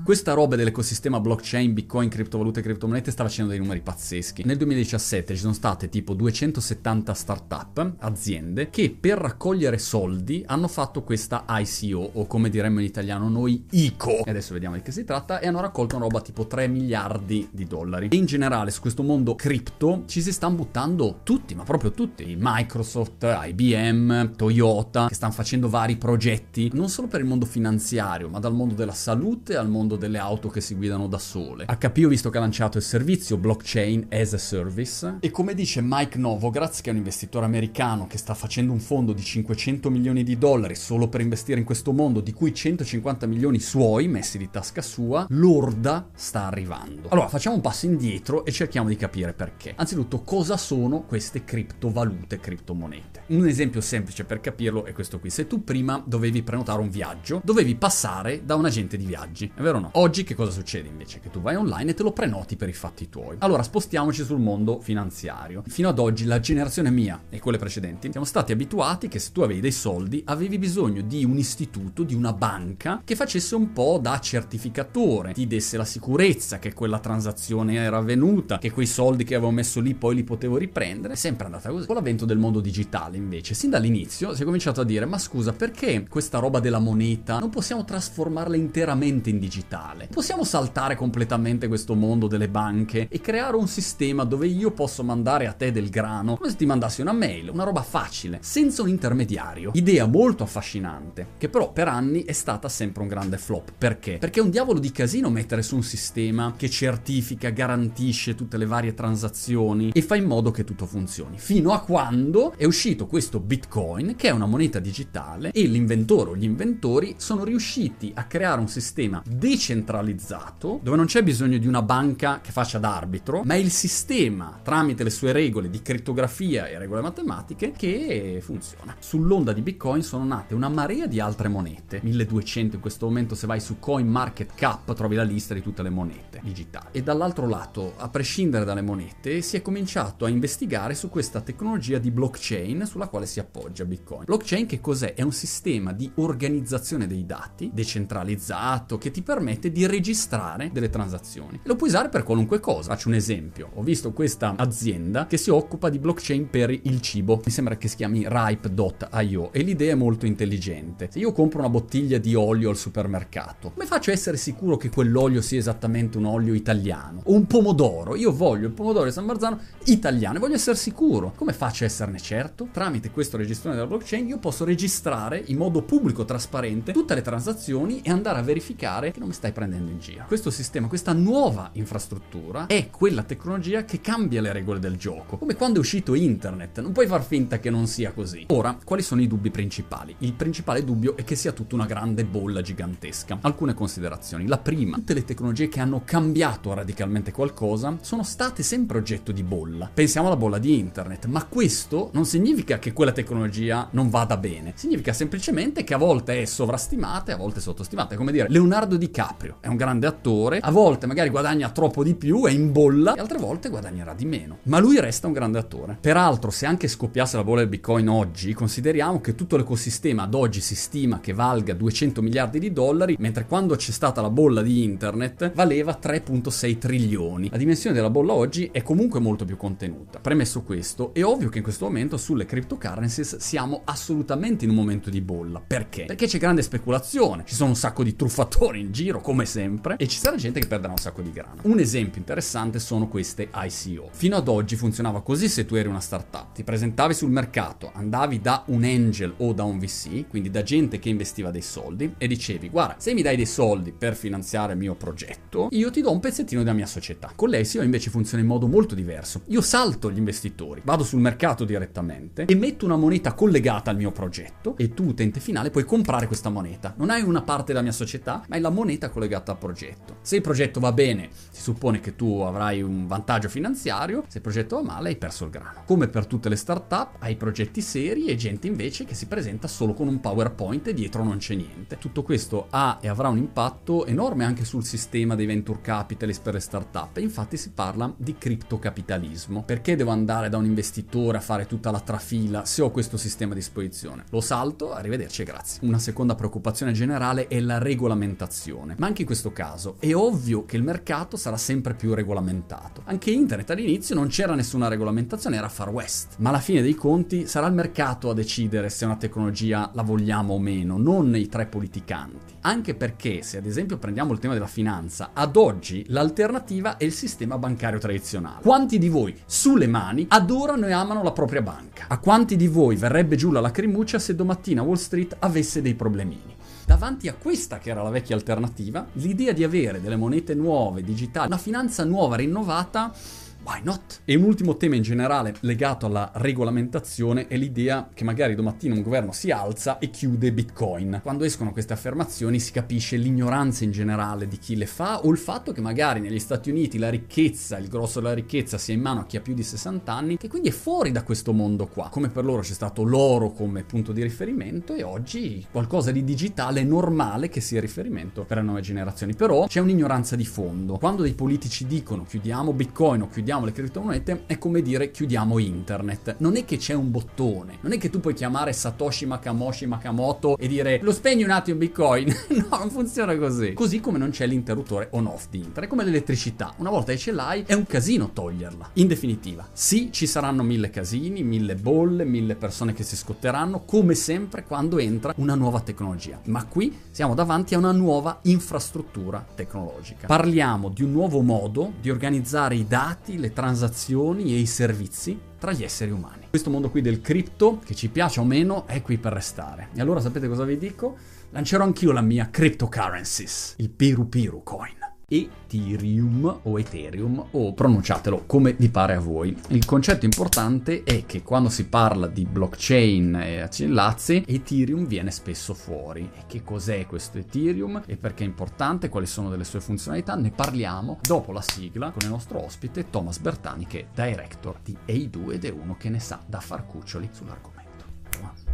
Questa 0.04 0.32
roba 0.32 0.56
dell'ecosistema 0.56 1.20
blockchain, 1.20 1.72
bitcoin, 1.72 2.08
criptovalute 2.08 2.58
e 2.58 2.62
criptomonete 2.64 3.12
sta 3.12 3.22
facendo 3.22 3.50
dei 3.50 3.60
numeri 3.60 3.80
pazzeschi. 3.80 4.42
Nel 4.44 4.56
2017 4.56 5.34
ci 5.34 5.40
sono 5.40 5.52
state 5.52 5.88
tipo 5.88 6.14
270 6.14 7.14
startup, 7.14 7.94
aziende, 7.98 8.70
che 8.70 8.90
per 8.98 9.18
raccogliere 9.18 9.78
soldi 9.78 10.42
hanno 10.44 10.66
fatto 10.66 11.04
questa 11.04 11.44
ICO, 11.48 12.10
o 12.14 12.26
come 12.26 12.50
diremmo 12.50 12.80
in 12.80 12.86
italiano 12.86 13.28
noi, 13.28 13.66
ICO. 13.70 14.24
E 14.24 14.30
adesso 14.30 14.52
vediamo 14.52 14.74
di 14.74 14.82
che 14.82 14.90
si 14.90 15.04
tratta, 15.04 15.38
e 15.38 15.46
hanno 15.46 15.60
raccolto 15.60 15.94
una 15.94 16.06
roba 16.06 16.20
tipo 16.20 16.48
3 16.48 16.66
miliardi 16.66 17.48
di 17.52 17.64
dollari. 17.64 18.08
E 18.10 18.16
in 18.16 18.26
generale 18.26 18.72
su 18.72 18.80
questo 18.80 19.04
mondo 19.04 19.36
cripto 19.36 20.02
ci 20.06 20.20
si 20.20 20.32
stanno 20.32 20.56
buttando 20.56 21.20
tutti, 21.22 21.54
ma 21.54 21.62
proprio 21.62 21.92
tutti. 21.92 22.36
Microsoft, 22.36 23.24
IBM, 23.44 24.34
Toyota, 24.34 25.06
che 25.06 25.14
stanno 25.14 25.32
facendo 25.32 25.58
facendo 25.60 25.68
vari 25.68 25.96
progetti, 25.96 26.70
non 26.72 26.88
solo 26.88 27.06
per 27.06 27.20
il 27.20 27.26
mondo 27.26 27.44
finanziario, 27.44 28.28
ma 28.28 28.38
dal 28.38 28.54
mondo 28.54 28.74
della 28.74 28.92
salute 28.92 29.56
al 29.56 29.68
mondo 29.68 29.96
delle 29.96 30.18
auto 30.18 30.48
che 30.48 30.60
si 30.60 30.74
guidano 30.74 31.06
da 31.06 31.18
sole. 31.18 31.66
HP 31.66 32.02
ho 32.04 32.08
visto 32.08 32.30
che 32.30 32.38
ha 32.38 32.40
lanciato 32.40 32.78
il 32.78 32.84
servizio 32.84 33.36
Blockchain 33.36 34.06
as 34.10 34.32
a 34.32 34.38
Service 34.38 35.16
e 35.20 35.30
come 35.30 35.54
dice 35.54 35.80
Mike 35.82 36.18
Novogratz, 36.18 36.80
che 36.80 36.88
è 36.88 36.92
un 36.92 36.98
investitore 36.98 37.44
americano 37.44 38.06
che 38.06 38.16
sta 38.16 38.34
facendo 38.34 38.72
un 38.72 38.80
fondo 38.80 39.12
di 39.12 39.22
500 39.22 39.90
milioni 39.90 40.22
di 40.22 40.38
dollari 40.38 40.74
solo 40.74 41.08
per 41.08 41.20
investire 41.20 41.58
in 41.58 41.66
questo 41.66 41.92
mondo, 41.92 42.20
di 42.20 42.32
cui 42.32 42.54
150 42.54 43.26
milioni 43.26 43.60
suoi 43.60 44.08
messi 44.08 44.38
di 44.38 44.48
tasca 44.50 44.82
sua, 44.82 45.26
l'orda 45.30 46.08
sta 46.14 46.46
arrivando. 46.46 47.08
Allora 47.10 47.28
facciamo 47.28 47.56
un 47.56 47.62
passo 47.62 47.86
indietro 47.86 48.44
e 48.44 48.52
cerchiamo 48.52 48.88
di 48.88 48.96
capire 48.96 49.34
perché. 49.34 49.74
Anzitutto 49.76 50.22
cosa 50.22 50.56
sono 50.56 51.02
queste 51.02 51.44
criptovalute, 51.44 52.38
criptomonete? 52.38 53.22
Un 53.28 53.46
esempio 53.46 53.80
semplice 53.80 54.24
per 54.24 54.40
capirlo 54.40 54.84
è 54.84 54.92
questo 54.92 55.18
qui. 55.18 55.30
Se 55.30 55.39
tu 55.46 55.64
prima 55.64 56.02
dovevi 56.04 56.42
prenotare 56.42 56.80
un 56.80 56.88
viaggio, 56.88 57.40
dovevi 57.44 57.74
passare 57.76 58.42
da 58.44 58.54
un 58.54 58.64
agente 58.64 58.96
di 58.96 59.04
viaggi, 59.04 59.50
è 59.54 59.60
vero 59.60 59.78
o 59.78 59.80
no? 59.80 59.90
Oggi 59.94 60.24
che 60.24 60.34
cosa 60.34 60.50
succede 60.50 60.88
invece? 60.88 61.20
Che 61.20 61.30
tu 61.30 61.40
vai 61.40 61.56
online 61.56 61.90
e 61.90 61.94
te 61.94 62.02
lo 62.02 62.12
prenoti 62.12 62.56
per 62.56 62.68
i 62.68 62.72
fatti 62.72 63.08
tuoi. 63.08 63.36
Allora 63.38 63.62
spostiamoci 63.62 64.24
sul 64.24 64.40
mondo 64.40 64.80
finanziario. 64.80 65.62
Fino 65.66 65.88
ad 65.88 65.98
oggi 65.98 66.24
la 66.24 66.40
generazione 66.40 66.90
mia 66.90 67.22
e 67.28 67.38
quelle 67.38 67.58
precedenti 67.58 68.10
siamo 68.10 68.26
stati 68.26 68.52
abituati 68.52 69.08
che 69.08 69.18
se 69.18 69.32
tu 69.32 69.42
avevi 69.42 69.60
dei 69.60 69.72
soldi 69.72 70.22
avevi 70.26 70.58
bisogno 70.58 71.02
di 71.02 71.24
un 71.24 71.36
istituto, 71.36 72.02
di 72.02 72.14
una 72.14 72.32
banca 72.32 73.02
che 73.04 73.16
facesse 73.16 73.54
un 73.54 73.72
po' 73.72 73.98
da 74.00 74.18
certificatore, 74.18 75.32
ti 75.32 75.46
desse 75.46 75.76
la 75.76 75.84
sicurezza 75.84 76.58
che 76.58 76.72
quella 76.72 76.98
transazione 76.98 77.74
era 77.74 77.98
avvenuta, 77.98 78.58
che 78.58 78.70
quei 78.70 78.86
soldi 78.86 79.24
che 79.24 79.34
avevo 79.34 79.50
messo 79.50 79.80
lì 79.80 79.94
poi 79.94 80.14
li 80.14 80.24
potevo 80.24 80.56
riprendere. 80.56 81.14
È 81.14 81.16
sempre 81.16 81.46
andata 81.46 81.70
così. 81.70 81.86
Con 81.86 81.94
l'avvento 81.94 82.24
del 82.24 82.38
mondo 82.38 82.60
digitale 82.60 83.16
invece, 83.16 83.54
sin 83.54 83.70
dall'inizio 83.70 84.34
si 84.34 84.42
è 84.42 84.44
cominciato 84.44 84.80
a 84.80 84.84
dire 84.84 85.06
ma 85.06 85.18
scusa 85.18 85.29
perché 85.52 86.06
questa 86.08 86.38
roba 86.38 86.58
della 86.58 86.80
moneta 86.80 87.38
non 87.38 87.50
possiamo 87.50 87.84
trasformarla 87.84 88.56
interamente 88.56 89.30
in 89.30 89.38
digitale? 89.38 90.08
Possiamo 90.12 90.42
saltare 90.42 90.96
completamente 90.96 91.68
questo 91.68 91.94
mondo 91.94 92.26
delle 92.26 92.48
banche 92.48 93.06
e 93.08 93.20
creare 93.20 93.54
un 93.56 93.68
sistema 93.68 94.24
dove 94.24 94.48
io 94.48 94.72
posso 94.72 95.04
mandare 95.04 95.46
a 95.46 95.52
te 95.52 95.70
del 95.70 95.88
grano 95.88 96.36
come 96.36 96.50
se 96.50 96.56
ti 96.56 96.66
mandassi 96.66 97.00
una 97.00 97.12
mail, 97.12 97.50
una 97.50 97.62
roba 97.62 97.82
facile, 97.82 98.38
senza 98.42 98.82
un 98.82 98.88
intermediario. 98.88 99.70
Idea 99.74 100.06
molto 100.06 100.42
affascinante, 100.42 101.28
che 101.38 101.48
però 101.48 101.70
per 101.70 101.86
anni 101.86 102.24
è 102.24 102.32
stata 102.32 102.68
sempre 102.68 103.02
un 103.02 103.08
grande 103.08 103.38
flop. 103.38 103.72
Perché? 103.78 104.18
Perché 104.18 104.40
è 104.40 104.42
un 104.42 104.50
diavolo 104.50 104.80
di 104.80 104.90
casino 104.90 105.30
mettere 105.30 105.62
su 105.62 105.76
un 105.76 105.84
sistema 105.84 106.54
che 106.56 106.68
certifica, 106.68 107.50
garantisce 107.50 108.34
tutte 108.34 108.56
le 108.56 108.66
varie 108.66 108.94
transazioni 108.94 109.90
e 109.92 110.02
fa 110.02 110.16
in 110.16 110.24
modo 110.24 110.50
che 110.50 110.64
tutto 110.64 110.86
funzioni. 110.86 111.38
Fino 111.38 111.70
a 111.72 111.80
quando 111.82 112.52
è 112.56 112.64
uscito 112.64 113.06
questo 113.06 113.38
Bitcoin, 113.38 114.16
che 114.16 114.28
è 114.28 114.32
una 114.32 114.46
moneta 114.46 114.80
digitale, 114.80 115.18
e 115.52 115.62
l'inventore 115.66 116.30
o 116.30 116.36
gli 116.36 116.44
inventori 116.44 117.14
sono 117.18 117.44
riusciti 117.44 118.12
a 118.14 118.24
creare 118.24 118.60
un 118.60 118.68
sistema 118.68 119.22
decentralizzato 119.26 120.80
dove 120.82 120.96
non 120.96 121.06
c'è 121.06 121.22
bisogno 121.22 121.58
di 121.58 121.66
una 121.66 121.82
banca 121.82 122.40
che 122.40 122.52
faccia 122.52 122.78
da 122.78 122.96
arbitro, 122.96 123.42
ma 123.44 123.54
il 123.54 123.70
sistema 123.70 124.58
tramite 124.62 125.04
le 125.04 125.10
sue 125.10 125.32
regole 125.32 125.70
di 125.70 125.82
crittografia 125.82 126.66
e 126.66 126.78
regole 126.78 127.00
matematiche 127.00 127.72
che 127.72 128.40
funziona. 128.42 128.96
Sull'onda 128.98 129.52
di 129.52 129.62
Bitcoin 129.62 130.02
sono 130.02 130.24
nate 130.24 130.54
una 130.54 130.68
marea 130.68 131.06
di 131.06 131.20
altre 131.20 131.48
monete, 131.48 132.00
1200 132.02 132.76
in 132.76 132.80
questo 132.80 133.06
momento 133.06 133.34
se 133.34 133.46
vai 133.46 133.60
su 133.60 133.78
CoinMarketCap 133.78 134.94
trovi 134.94 135.16
la 135.16 135.22
lista 135.22 135.54
di 135.54 135.62
tutte 135.62 135.82
le 135.82 135.90
monete 135.90 136.40
digitali. 136.42 136.86
E 136.92 137.02
dall'altro 137.02 137.46
lato, 137.46 137.94
a 137.96 138.08
prescindere 138.08 138.64
dalle 138.64 138.82
monete, 138.82 139.42
si 139.42 139.56
è 139.56 139.62
cominciato 139.62 140.24
a 140.24 140.28
investigare 140.28 140.94
su 140.94 141.08
questa 141.08 141.40
tecnologia 141.40 141.98
di 141.98 142.10
blockchain 142.10 142.86
sulla 142.86 143.08
quale 143.08 143.26
si 143.26 143.40
appoggia 143.40 143.84
Bitcoin. 143.84 144.24
Blockchain 144.24 144.66
che 144.66 144.80
cos'è? 144.80 145.09
È 145.14 145.22
un 145.22 145.32
sistema 145.32 145.92
di 145.92 146.10
organizzazione 146.16 147.06
dei 147.06 147.26
dati 147.26 147.70
decentralizzato 147.72 148.98
che 148.98 149.10
ti 149.10 149.22
permette 149.22 149.70
di 149.70 149.86
registrare 149.86 150.70
delle 150.72 150.90
transazioni. 150.90 151.60
Lo 151.64 151.76
puoi 151.76 151.88
usare 151.88 152.08
per 152.08 152.22
qualunque 152.22 152.60
cosa. 152.60 152.90
Faccio 152.90 153.08
un 153.08 153.14
esempio. 153.14 153.70
Ho 153.74 153.82
visto 153.82 154.12
questa 154.12 154.54
azienda 154.56 155.26
che 155.26 155.36
si 155.36 155.50
occupa 155.50 155.88
di 155.88 155.98
blockchain 155.98 156.48
per 156.48 156.70
il 156.70 157.00
cibo. 157.00 157.40
Mi 157.44 157.50
sembra 157.50 157.76
che 157.76 157.88
si 157.88 157.96
chiami 157.96 158.26
Ripe.io 158.28 159.52
e 159.52 159.62
l'idea 159.62 159.92
è 159.92 159.96
molto 159.96 160.26
intelligente. 160.26 161.08
Se 161.10 161.18
io 161.18 161.32
compro 161.32 161.58
una 161.58 161.68
bottiglia 161.68 162.18
di 162.18 162.34
olio 162.34 162.70
al 162.70 162.76
supermercato, 162.76 163.72
come 163.72 163.86
faccio 163.86 164.10
a 164.10 164.14
essere 164.14 164.36
sicuro 164.36 164.76
che 164.76 164.90
quell'olio 164.90 165.40
sia 165.40 165.58
esattamente 165.58 166.18
un 166.18 166.26
olio 166.26 166.54
italiano? 166.54 167.22
O 167.24 167.34
un 167.34 167.46
pomodoro? 167.46 168.16
Io 168.16 168.32
voglio 168.32 168.66
il 168.66 168.72
pomodoro 168.72 169.06
di 169.06 169.12
San 169.12 169.24
Marzano 169.24 169.60
italiano 169.84 170.36
e 170.36 170.40
voglio 170.40 170.54
essere 170.54 170.76
sicuro. 170.76 171.32
Come 171.36 171.52
faccio 171.52 171.84
a 171.84 171.86
esserne 171.86 172.18
certo? 172.18 172.68
Tramite 172.72 173.10
questo 173.10 173.36
registrone 173.36 173.74
della 173.74 173.86
blockchain 173.86 174.26
io 174.26 174.38
posso 174.38 174.64
registrare 174.64 174.98
in 175.46 175.56
modo 175.56 175.82
pubblico, 175.82 176.24
trasparente, 176.24 176.92
tutte 176.92 177.14
le 177.14 177.22
transazioni 177.22 178.02
e 178.02 178.10
andare 178.10 178.38
a 178.38 178.42
verificare 178.42 179.12
che 179.12 179.18
non 179.18 179.28
mi 179.28 179.34
stai 179.34 179.52
prendendo 179.52 179.90
in 179.90 179.98
giro. 179.98 180.24
Questo 180.26 180.50
sistema, 180.50 180.88
questa 180.88 181.12
nuova 181.12 181.70
infrastruttura 181.72 182.66
è 182.66 182.90
quella 182.90 183.22
tecnologia 183.22 183.84
che 183.84 184.00
cambia 184.00 184.40
le 184.40 184.52
regole 184.52 184.78
del 184.78 184.96
gioco. 184.96 185.38
Come 185.38 185.54
quando 185.54 185.78
è 185.78 185.80
uscito 185.80 186.14
internet, 186.14 186.80
non 186.80 186.92
puoi 186.92 187.06
far 187.06 187.24
finta 187.24 187.58
che 187.58 187.70
non 187.70 187.86
sia 187.86 188.12
così. 188.12 188.44
Ora, 188.48 188.76
quali 188.84 189.02
sono 189.02 189.22
i 189.22 189.26
dubbi 189.26 189.50
principali? 189.50 190.14
Il 190.18 190.34
principale 190.34 190.84
dubbio 190.84 191.16
è 191.16 191.24
che 191.24 191.34
sia 191.34 191.52
tutta 191.52 191.74
una 191.74 191.86
grande 191.86 192.24
bolla 192.24 192.60
gigantesca. 192.60 193.38
Alcune 193.40 193.72
considerazioni. 193.74 194.46
La 194.46 194.58
prima, 194.58 194.96
tutte 194.96 195.14
le 195.14 195.24
tecnologie 195.24 195.68
che 195.68 195.80
hanno 195.80 196.02
cambiato 196.04 196.74
radicalmente 196.74 197.32
qualcosa 197.32 197.96
sono 198.02 198.22
state 198.22 198.62
sempre 198.62 198.98
oggetto 198.98 199.32
di 199.32 199.42
bolla. 199.42 199.90
Pensiamo 199.92 200.26
alla 200.26 200.36
bolla 200.36 200.58
di 200.58 200.78
internet, 200.78 201.26
ma 201.26 201.44
questo 201.46 202.10
non 202.12 202.26
significa 202.26 202.78
che 202.78 202.92
quella 202.92 203.12
tecnologia 203.12 203.88
non 203.92 204.10
vada 204.10 204.36
bene. 204.36 204.72
Significa 204.74 204.88
semplicemente 205.12 205.84
che 205.84 205.94
a 205.94 205.98
volte 205.98 206.42
è 206.42 206.44
sovrastimata 206.44 207.30
e 207.30 207.34
a 207.34 207.36
volte 207.36 207.60
sottostimata. 207.60 208.14
È 208.14 208.16
come 208.16 208.32
dire, 208.32 208.48
Leonardo 208.48 208.96
DiCaprio 208.96 209.56
è 209.60 209.68
un 209.68 209.76
grande 209.76 210.06
attore, 210.06 210.58
a 210.58 210.70
volte 210.70 211.06
magari 211.06 211.28
guadagna 211.28 211.70
troppo 211.70 212.02
di 212.02 212.14
più, 212.14 212.44
è 212.44 212.50
in 212.50 212.72
bolla, 212.72 213.14
e 213.14 213.20
altre 213.20 213.38
volte 213.38 213.68
guadagnerà 213.68 214.14
di 214.14 214.24
meno. 214.24 214.58
Ma 214.64 214.78
lui 214.78 214.98
resta 215.00 215.26
un 215.26 215.32
grande 215.32 215.58
attore. 215.58 215.98
Peraltro, 216.00 216.50
se 216.50 216.66
anche 216.66 216.88
scoppiasse 216.88 217.36
la 217.36 217.44
bolla 217.44 217.60
del 217.60 217.68
Bitcoin 217.68 218.08
oggi, 218.08 218.52
consideriamo 218.52 219.20
che 219.20 219.34
tutto 219.34 219.56
l'ecosistema 219.56 220.22
ad 220.22 220.34
oggi 220.34 220.60
si 220.60 220.74
stima 220.74 221.20
che 221.20 221.32
valga 221.32 221.74
200 221.74 222.22
miliardi 222.22 222.58
di 222.58 222.72
dollari, 222.72 223.16
mentre 223.18 223.46
quando 223.46 223.76
c'è 223.76 223.92
stata 223.92 224.20
la 224.20 224.30
bolla 224.30 224.62
di 224.62 224.82
internet 224.82 225.52
valeva 225.54 225.98
3.6 226.00 226.78
trilioni. 226.78 227.48
La 227.50 227.56
dimensione 227.56 227.94
della 227.94 228.10
bolla 228.10 228.32
oggi 228.32 228.68
è 228.72 228.82
comunque 228.82 229.20
molto 229.20 229.44
più 229.44 229.56
contenuta. 229.56 230.18
Premesso 230.20 230.62
questo, 230.62 231.14
è 231.14 231.22
ovvio 231.24 231.48
che 231.48 231.58
in 231.58 231.64
questo 231.64 231.84
momento 231.84 232.16
sulle 232.16 232.44
cryptocurrencies 232.44 233.36
siamo 233.36 233.82
assolutamente 233.84 234.64
in 234.64 234.70
un 234.70 234.76
momento 234.80 235.10
di 235.10 235.20
bolla. 235.20 235.62
Perché? 235.64 236.04
Perché 236.04 236.26
c'è 236.26 236.38
grande 236.38 236.62
speculazione, 236.62 237.44
ci 237.46 237.54
sono 237.54 237.70
un 237.70 237.76
sacco 237.76 238.02
di 238.02 238.16
truffatori 238.16 238.80
in 238.80 238.92
giro, 238.92 239.20
come 239.20 239.44
sempre, 239.44 239.96
e 239.96 240.06
ci 240.08 240.18
sarà 240.18 240.36
gente 240.36 240.60
che 240.60 240.66
perderà 240.66 240.92
un 240.92 240.98
sacco 240.98 241.22
di 241.22 241.30
grano. 241.32 241.60
Un 241.62 241.78
esempio 241.78 242.20
interessante 242.20 242.78
sono 242.78 243.08
queste 243.08 243.50
ICO. 243.54 244.08
Fino 244.12 244.36
ad 244.36 244.48
oggi 244.48 244.76
funzionava 244.76 245.22
così 245.22 245.48
se 245.48 245.64
tu 245.64 245.74
eri 245.74 245.88
una 245.88 246.00
startup, 246.00 246.52
ti 246.52 246.64
presentavi 246.64 247.14
sul 247.14 247.30
mercato, 247.30 247.90
andavi 247.94 248.40
da 248.40 248.64
un 248.66 248.84
angel 248.84 249.34
o 249.38 249.52
da 249.52 249.64
un 249.64 249.78
VC, 249.78 250.28
quindi 250.28 250.50
da 250.50 250.62
gente 250.62 250.98
che 250.98 251.08
investiva 251.08 251.50
dei 251.50 251.62
soldi, 251.62 252.14
e 252.18 252.26
dicevi, 252.26 252.68
guarda, 252.68 252.96
se 252.98 253.14
mi 253.14 253.22
dai 253.22 253.36
dei 253.36 253.46
soldi 253.46 253.92
per 253.92 254.14
finanziare 254.16 254.72
il 254.72 254.78
mio 254.78 254.94
progetto, 254.94 255.68
io 255.70 255.90
ti 255.90 256.00
do 256.00 256.10
un 256.10 256.20
pezzettino 256.20 256.62
della 256.62 256.74
mia 256.74 256.86
società. 256.86 257.32
Con 257.34 257.50
l'ICO 257.50 257.82
invece 257.82 258.10
funziona 258.10 258.42
in 258.42 258.48
modo 258.48 258.66
molto 258.66 258.94
diverso. 258.94 259.42
Io 259.46 259.60
salto 259.60 260.10
gli 260.10 260.18
investitori, 260.18 260.80
vado 260.84 261.04
sul 261.04 261.20
mercato 261.20 261.64
direttamente 261.64 262.44
e 262.44 262.54
metto 262.54 262.84
una 262.84 262.96
moneta 262.96 263.34
collegata 263.34 263.90
al 263.90 263.96
mio 263.96 264.12
progetto 264.12 264.69
e 264.76 264.94
tu, 264.94 265.08
utente 265.08 265.40
finale, 265.40 265.70
puoi 265.70 265.84
comprare 265.84 266.26
questa 266.26 266.50
moneta. 266.50 266.94
Non 266.96 267.10
hai 267.10 267.22
una 267.22 267.42
parte 267.42 267.66
della 267.72 267.82
mia 267.82 267.92
società, 267.92 268.42
ma 268.48 268.56
hai 268.56 268.60
la 268.60 268.70
moneta 268.70 269.10
collegata 269.10 269.52
al 269.52 269.58
progetto. 269.58 270.16
Se 270.22 270.36
il 270.36 270.42
progetto 270.42 270.80
va 270.80 270.92
bene, 270.92 271.30
si 271.50 271.62
suppone 271.62 272.00
che 272.00 272.16
tu 272.16 272.40
avrai 272.40 272.82
un 272.82 273.06
vantaggio 273.06 273.48
finanziario, 273.48 274.24
se 274.28 274.38
il 274.38 274.42
progetto 274.42 274.76
va 274.76 274.82
male 274.82 275.08
hai 275.08 275.16
perso 275.16 275.44
il 275.44 275.50
grano. 275.50 275.82
Come 275.86 276.08
per 276.08 276.26
tutte 276.26 276.48
le 276.48 276.56
start-up, 276.56 277.16
hai 277.20 277.36
progetti 277.36 277.80
seri 277.80 278.26
e 278.26 278.36
gente 278.36 278.66
invece 278.66 279.04
che 279.04 279.14
si 279.14 279.26
presenta 279.26 279.68
solo 279.68 279.94
con 279.94 280.08
un 280.08 280.20
PowerPoint 280.20 280.86
e 280.88 280.94
dietro 280.94 281.24
non 281.24 281.38
c'è 281.38 281.54
niente. 281.54 281.98
Tutto 281.98 282.22
questo 282.22 282.66
ha 282.70 282.98
e 283.00 283.08
avrà 283.08 283.28
un 283.28 283.38
impatto 283.38 284.06
enorme 284.06 284.44
anche 284.44 284.64
sul 284.64 284.84
sistema 284.84 285.34
dei 285.34 285.46
venture 285.46 285.80
capitalist 285.80 286.42
per 286.42 286.54
le 286.54 286.60
start-up 286.60 287.16
e 287.16 287.20
infatti 287.20 287.56
si 287.56 287.70
parla 287.70 288.12
di 288.16 288.36
criptocapitalismo. 288.36 289.62
Perché 289.64 289.96
devo 289.96 290.10
andare 290.10 290.48
da 290.48 290.56
un 290.56 290.64
investitore 290.64 291.38
a 291.38 291.40
fare 291.40 291.66
tutta 291.66 291.90
la 291.90 292.00
trafila 292.00 292.64
se 292.64 292.82
ho 292.82 292.90
questo 292.90 293.16
sistema 293.16 293.52
a 293.52 293.56
disposizione? 293.56 294.24
Lo 294.30 294.40
salto, 294.50 294.92
arrivederci 294.92 295.42
e 295.42 295.44
grazie. 295.44 295.78
Una 295.86 296.00
seconda 296.00 296.34
preoccupazione 296.34 296.90
generale 296.90 297.46
è 297.46 297.60
la 297.60 297.78
regolamentazione. 297.78 298.96
Ma 298.98 299.06
anche 299.06 299.20
in 299.20 299.26
questo 299.28 299.52
caso 299.52 299.94
è 300.00 300.12
ovvio 300.12 300.64
che 300.64 300.76
il 300.76 300.82
mercato 300.82 301.36
sarà 301.36 301.56
sempre 301.56 301.94
più 301.94 302.14
regolamentato. 302.14 303.02
Anche 303.04 303.30
internet 303.30 303.70
all'inizio 303.70 304.16
non 304.16 304.26
c'era 304.26 304.56
nessuna 304.56 304.88
regolamentazione, 304.88 305.56
era 305.56 305.68
far 305.68 305.90
west. 305.90 306.34
Ma 306.38 306.48
alla 306.48 306.58
fine 306.58 306.82
dei 306.82 306.96
conti 306.96 307.46
sarà 307.46 307.68
il 307.68 307.74
mercato 307.74 308.28
a 308.28 308.34
decidere 308.34 308.90
se 308.90 309.04
una 309.04 309.14
tecnologia 309.14 309.88
la 309.94 310.02
vogliamo 310.02 310.54
o 310.54 310.58
meno, 310.58 310.98
non 310.98 311.36
i 311.36 311.46
tre 311.46 311.66
politicanti. 311.66 312.54
Anche 312.62 312.96
perché, 312.96 313.42
se 313.42 313.58
ad 313.58 313.66
esempio 313.66 313.98
prendiamo 313.98 314.32
il 314.32 314.40
tema 314.40 314.54
della 314.54 314.66
finanza, 314.66 315.30
ad 315.32 315.54
oggi 315.54 316.04
l'alternativa 316.08 316.96
è 316.96 317.04
il 317.04 317.12
sistema 317.12 317.56
bancario 317.56 318.00
tradizionale. 318.00 318.62
Quanti 318.62 318.98
di 318.98 319.08
voi 319.08 319.32
sulle 319.46 319.86
mani 319.86 320.26
adorano 320.28 320.88
e 320.88 320.92
amano 320.92 321.22
la 321.22 321.30
propria 321.30 321.62
banca? 321.62 322.06
A 322.08 322.18
quanti 322.18 322.56
di 322.56 322.66
voi 322.66 322.96
verrebbe 322.96 323.36
giù 323.36 323.52
la 323.52 323.60
lacrimuccia 323.60 324.18
se 324.18 324.38
domattina 324.40 324.82
Wall 324.82 324.96
Street 324.96 325.36
avesse 325.38 325.82
dei 325.82 325.94
problemini. 325.94 326.56
Davanti 326.86 327.28
a 327.28 327.34
questa 327.34 327.78
che 327.78 327.90
era 327.90 328.02
la 328.02 328.10
vecchia 328.10 328.34
alternativa, 328.34 329.06
l'idea 329.12 329.52
di 329.52 329.62
avere 329.62 330.00
delle 330.00 330.16
monete 330.16 330.54
nuove, 330.54 331.02
digitali, 331.02 331.46
una 331.46 331.58
finanza 331.58 332.04
nuova, 332.04 332.36
rinnovata, 332.36 333.12
Why 333.62 333.80
not? 333.82 334.22
E 334.24 334.36
un 334.36 334.44
ultimo 334.44 334.78
tema 334.78 334.94
in 334.94 335.02
generale 335.02 335.54
legato 335.60 336.06
alla 336.06 336.32
regolamentazione 336.34 337.46
è 337.46 337.58
l'idea 337.58 338.08
che 338.14 338.24
magari 338.24 338.54
domattina 338.54 338.94
un 338.94 339.02
governo 339.02 339.32
si 339.32 339.50
alza 339.50 339.98
e 339.98 340.08
chiude 340.08 340.50
Bitcoin. 340.50 341.20
Quando 341.22 341.44
escono 341.44 341.70
queste 341.70 341.92
affermazioni 341.92 342.58
si 342.58 342.72
capisce 342.72 343.18
l'ignoranza 343.18 343.84
in 343.84 343.90
generale 343.90 344.48
di 344.48 344.58
chi 344.58 344.76
le 344.76 344.86
fa 344.86 345.20
o 345.26 345.30
il 345.30 345.36
fatto 345.36 345.72
che 345.72 345.82
magari 345.82 346.20
negli 346.20 346.38
Stati 346.38 346.70
Uniti 346.70 346.96
la 346.96 347.10
ricchezza, 347.10 347.76
il 347.76 347.88
grosso 347.88 348.20
della 348.20 348.32
ricchezza 348.32 348.78
sia 348.78 348.94
in 348.94 349.02
mano 349.02 349.20
a 349.20 349.26
chi 349.26 349.36
ha 349.36 349.42
più 349.42 349.52
di 349.52 349.62
60 349.62 350.10
anni, 350.10 350.38
che 350.38 350.48
quindi 350.48 350.68
è 350.68 350.72
fuori 350.72 351.12
da 351.12 351.22
questo 351.22 351.52
mondo 351.52 351.86
qua. 351.86 352.08
Come 352.10 352.30
per 352.30 352.46
loro 352.46 352.62
c'è 352.62 352.72
stato 352.72 353.02
l'oro 353.02 353.50
come 353.50 353.82
punto 353.82 354.12
di 354.12 354.22
riferimento 354.22 354.94
e 354.94 355.02
oggi 355.02 355.66
qualcosa 355.70 356.10
di 356.10 356.24
digitale 356.24 356.82
normale 356.82 357.50
che 357.50 357.60
sia 357.60 357.80
riferimento 357.80 358.44
per 358.44 358.56
le 358.56 358.62
nuove 358.62 358.80
generazioni. 358.80 359.34
Però 359.34 359.66
c'è 359.66 359.80
un'ignoranza 359.80 360.34
di 360.34 360.46
fondo. 360.46 360.96
Quando 360.96 361.22
dei 361.22 361.34
politici 361.34 361.86
dicono 361.86 362.24
chiudiamo 362.24 362.72
Bitcoin 362.72 363.20
o 363.20 363.28
chiudiamo 363.28 363.48
chiudiamo 363.50 363.64
le 363.64 363.72
criptomonete 363.72 364.42
è 364.46 364.58
come 364.58 364.80
dire 364.80 365.10
chiudiamo 365.10 365.58
internet. 365.58 366.36
Non 366.38 366.56
è 366.56 366.64
che 366.64 366.76
c'è 366.76 366.94
un 366.94 367.10
bottone, 367.10 367.78
non 367.80 367.92
è 367.92 367.98
che 367.98 368.08
tu 368.08 368.20
puoi 368.20 368.32
chiamare 368.32 368.72
Satoshi 368.72 369.26
Makamoshi 369.26 369.86
Makamoto 369.86 370.56
e 370.56 370.68
dire 370.68 371.00
lo 371.02 371.10
spegni 371.10 371.42
un 371.42 371.50
attimo 371.50 371.78
Bitcoin. 371.78 372.28
no, 372.70 372.78
non 372.78 372.90
funziona 372.90 373.36
così. 373.36 373.72
Così 373.72 373.98
come 373.98 374.18
non 374.18 374.30
c'è 374.30 374.46
l'interruttore 374.46 375.08
on-off 375.12 375.48
di 375.50 375.58
internet, 375.58 375.84
è 375.84 375.88
come 375.88 376.04
l'elettricità. 376.04 376.74
Una 376.76 376.90
volta 376.90 377.10
che 377.10 377.18
ce 377.18 377.32
l'hai 377.32 377.64
è 377.66 377.72
un 377.72 377.86
casino 377.86 378.30
toglierla. 378.32 378.90
In 378.94 379.08
definitiva, 379.08 379.66
sì, 379.72 380.12
ci 380.12 380.28
saranno 380.28 380.62
mille 380.62 380.90
casini, 380.90 381.42
mille 381.42 381.74
bolle, 381.74 382.24
mille 382.24 382.54
persone 382.54 382.92
che 382.92 383.02
si 383.02 383.16
scotteranno, 383.16 383.80
come 383.84 384.14
sempre 384.14 384.62
quando 384.62 384.98
entra 384.98 385.34
una 385.38 385.56
nuova 385.56 385.80
tecnologia. 385.80 386.40
Ma 386.44 386.64
qui 386.66 386.96
siamo 387.10 387.34
davanti 387.34 387.74
a 387.74 387.78
una 387.78 387.90
nuova 387.90 388.38
infrastruttura 388.42 389.44
tecnologica. 389.56 390.28
Parliamo 390.28 390.88
di 390.88 391.02
un 391.02 391.10
nuovo 391.10 391.40
modo 391.40 391.94
di 392.00 392.10
organizzare 392.10 392.76
i 392.76 392.86
dati, 392.86 393.38
le 393.40 393.52
transazioni 393.52 394.54
e 394.54 394.58
i 394.58 394.66
servizi 394.66 395.38
tra 395.58 395.72
gli 395.72 395.82
esseri 395.82 396.12
umani. 396.12 396.46
Questo 396.50 396.70
mondo 396.70 396.90
qui 396.90 397.00
del 397.00 397.20
cripto, 397.20 397.80
che 397.84 397.94
ci 397.94 398.08
piace 398.08 398.38
o 398.38 398.44
meno, 398.44 398.86
è 398.86 399.02
qui 399.02 399.18
per 399.18 399.32
restare. 399.32 399.88
E 399.94 400.00
allora 400.00 400.20
sapete 400.20 400.46
cosa 400.46 400.64
vi 400.64 400.78
dico? 400.78 401.16
Lancerò 401.50 401.82
anch'io 401.82 402.12
la 402.12 402.20
mia 402.20 402.48
cryptocurrencies, 402.50 403.74
il 403.78 403.90
Piru 403.90 404.28
Piru 404.28 404.62
Coin. 404.62 404.99
Ethereum 405.32 406.60
o 406.64 406.78
Ethereum 406.78 407.46
o 407.52 407.72
pronunciatelo 407.72 408.42
come 408.46 408.72
vi 408.72 408.88
pare 408.88 409.14
a 409.14 409.20
voi. 409.20 409.56
Il 409.68 409.84
concetto 409.84 410.24
importante 410.24 411.04
è 411.04 411.24
che 411.24 411.42
quando 411.42 411.68
si 411.68 411.86
parla 411.86 412.26
di 412.26 412.44
blockchain 412.44 413.36
e 413.36 413.60
accillazzi, 413.60 414.44
Ethereum 414.44 415.06
viene 415.06 415.30
spesso 415.30 415.72
fuori. 415.72 416.28
E 416.34 416.42
che 416.48 416.64
cos'è 416.64 417.06
questo 417.06 417.38
Ethereum 417.38 418.02
e 418.06 418.16
perché 418.16 418.42
è 418.42 418.46
importante, 418.48 419.08
quali 419.08 419.26
sono 419.26 419.50
delle 419.50 419.62
sue 419.62 419.80
funzionalità, 419.80 420.34
ne 420.34 420.50
parliamo 420.50 421.20
dopo 421.22 421.52
la 421.52 421.62
sigla 421.62 422.10
con 422.10 422.22
il 422.22 422.28
nostro 422.28 422.64
ospite 422.64 423.08
Thomas 423.08 423.38
Bertani 423.38 423.86
che 423.86 424.00
è 424.00 424.06
director 424.12 424.80
di 424.82 424.96
A2 425.06 425.52
ed 425.52 425.64
è 425.64 425.70
uno 425.70 425.96
che 425.96 426.08
ne 426.08 426.18
sa 426.18 426.42
da 426.44 426.58
far 426.58 426.86
cuccioli 426.86 427.28
sull'argomento. 427.30 428.69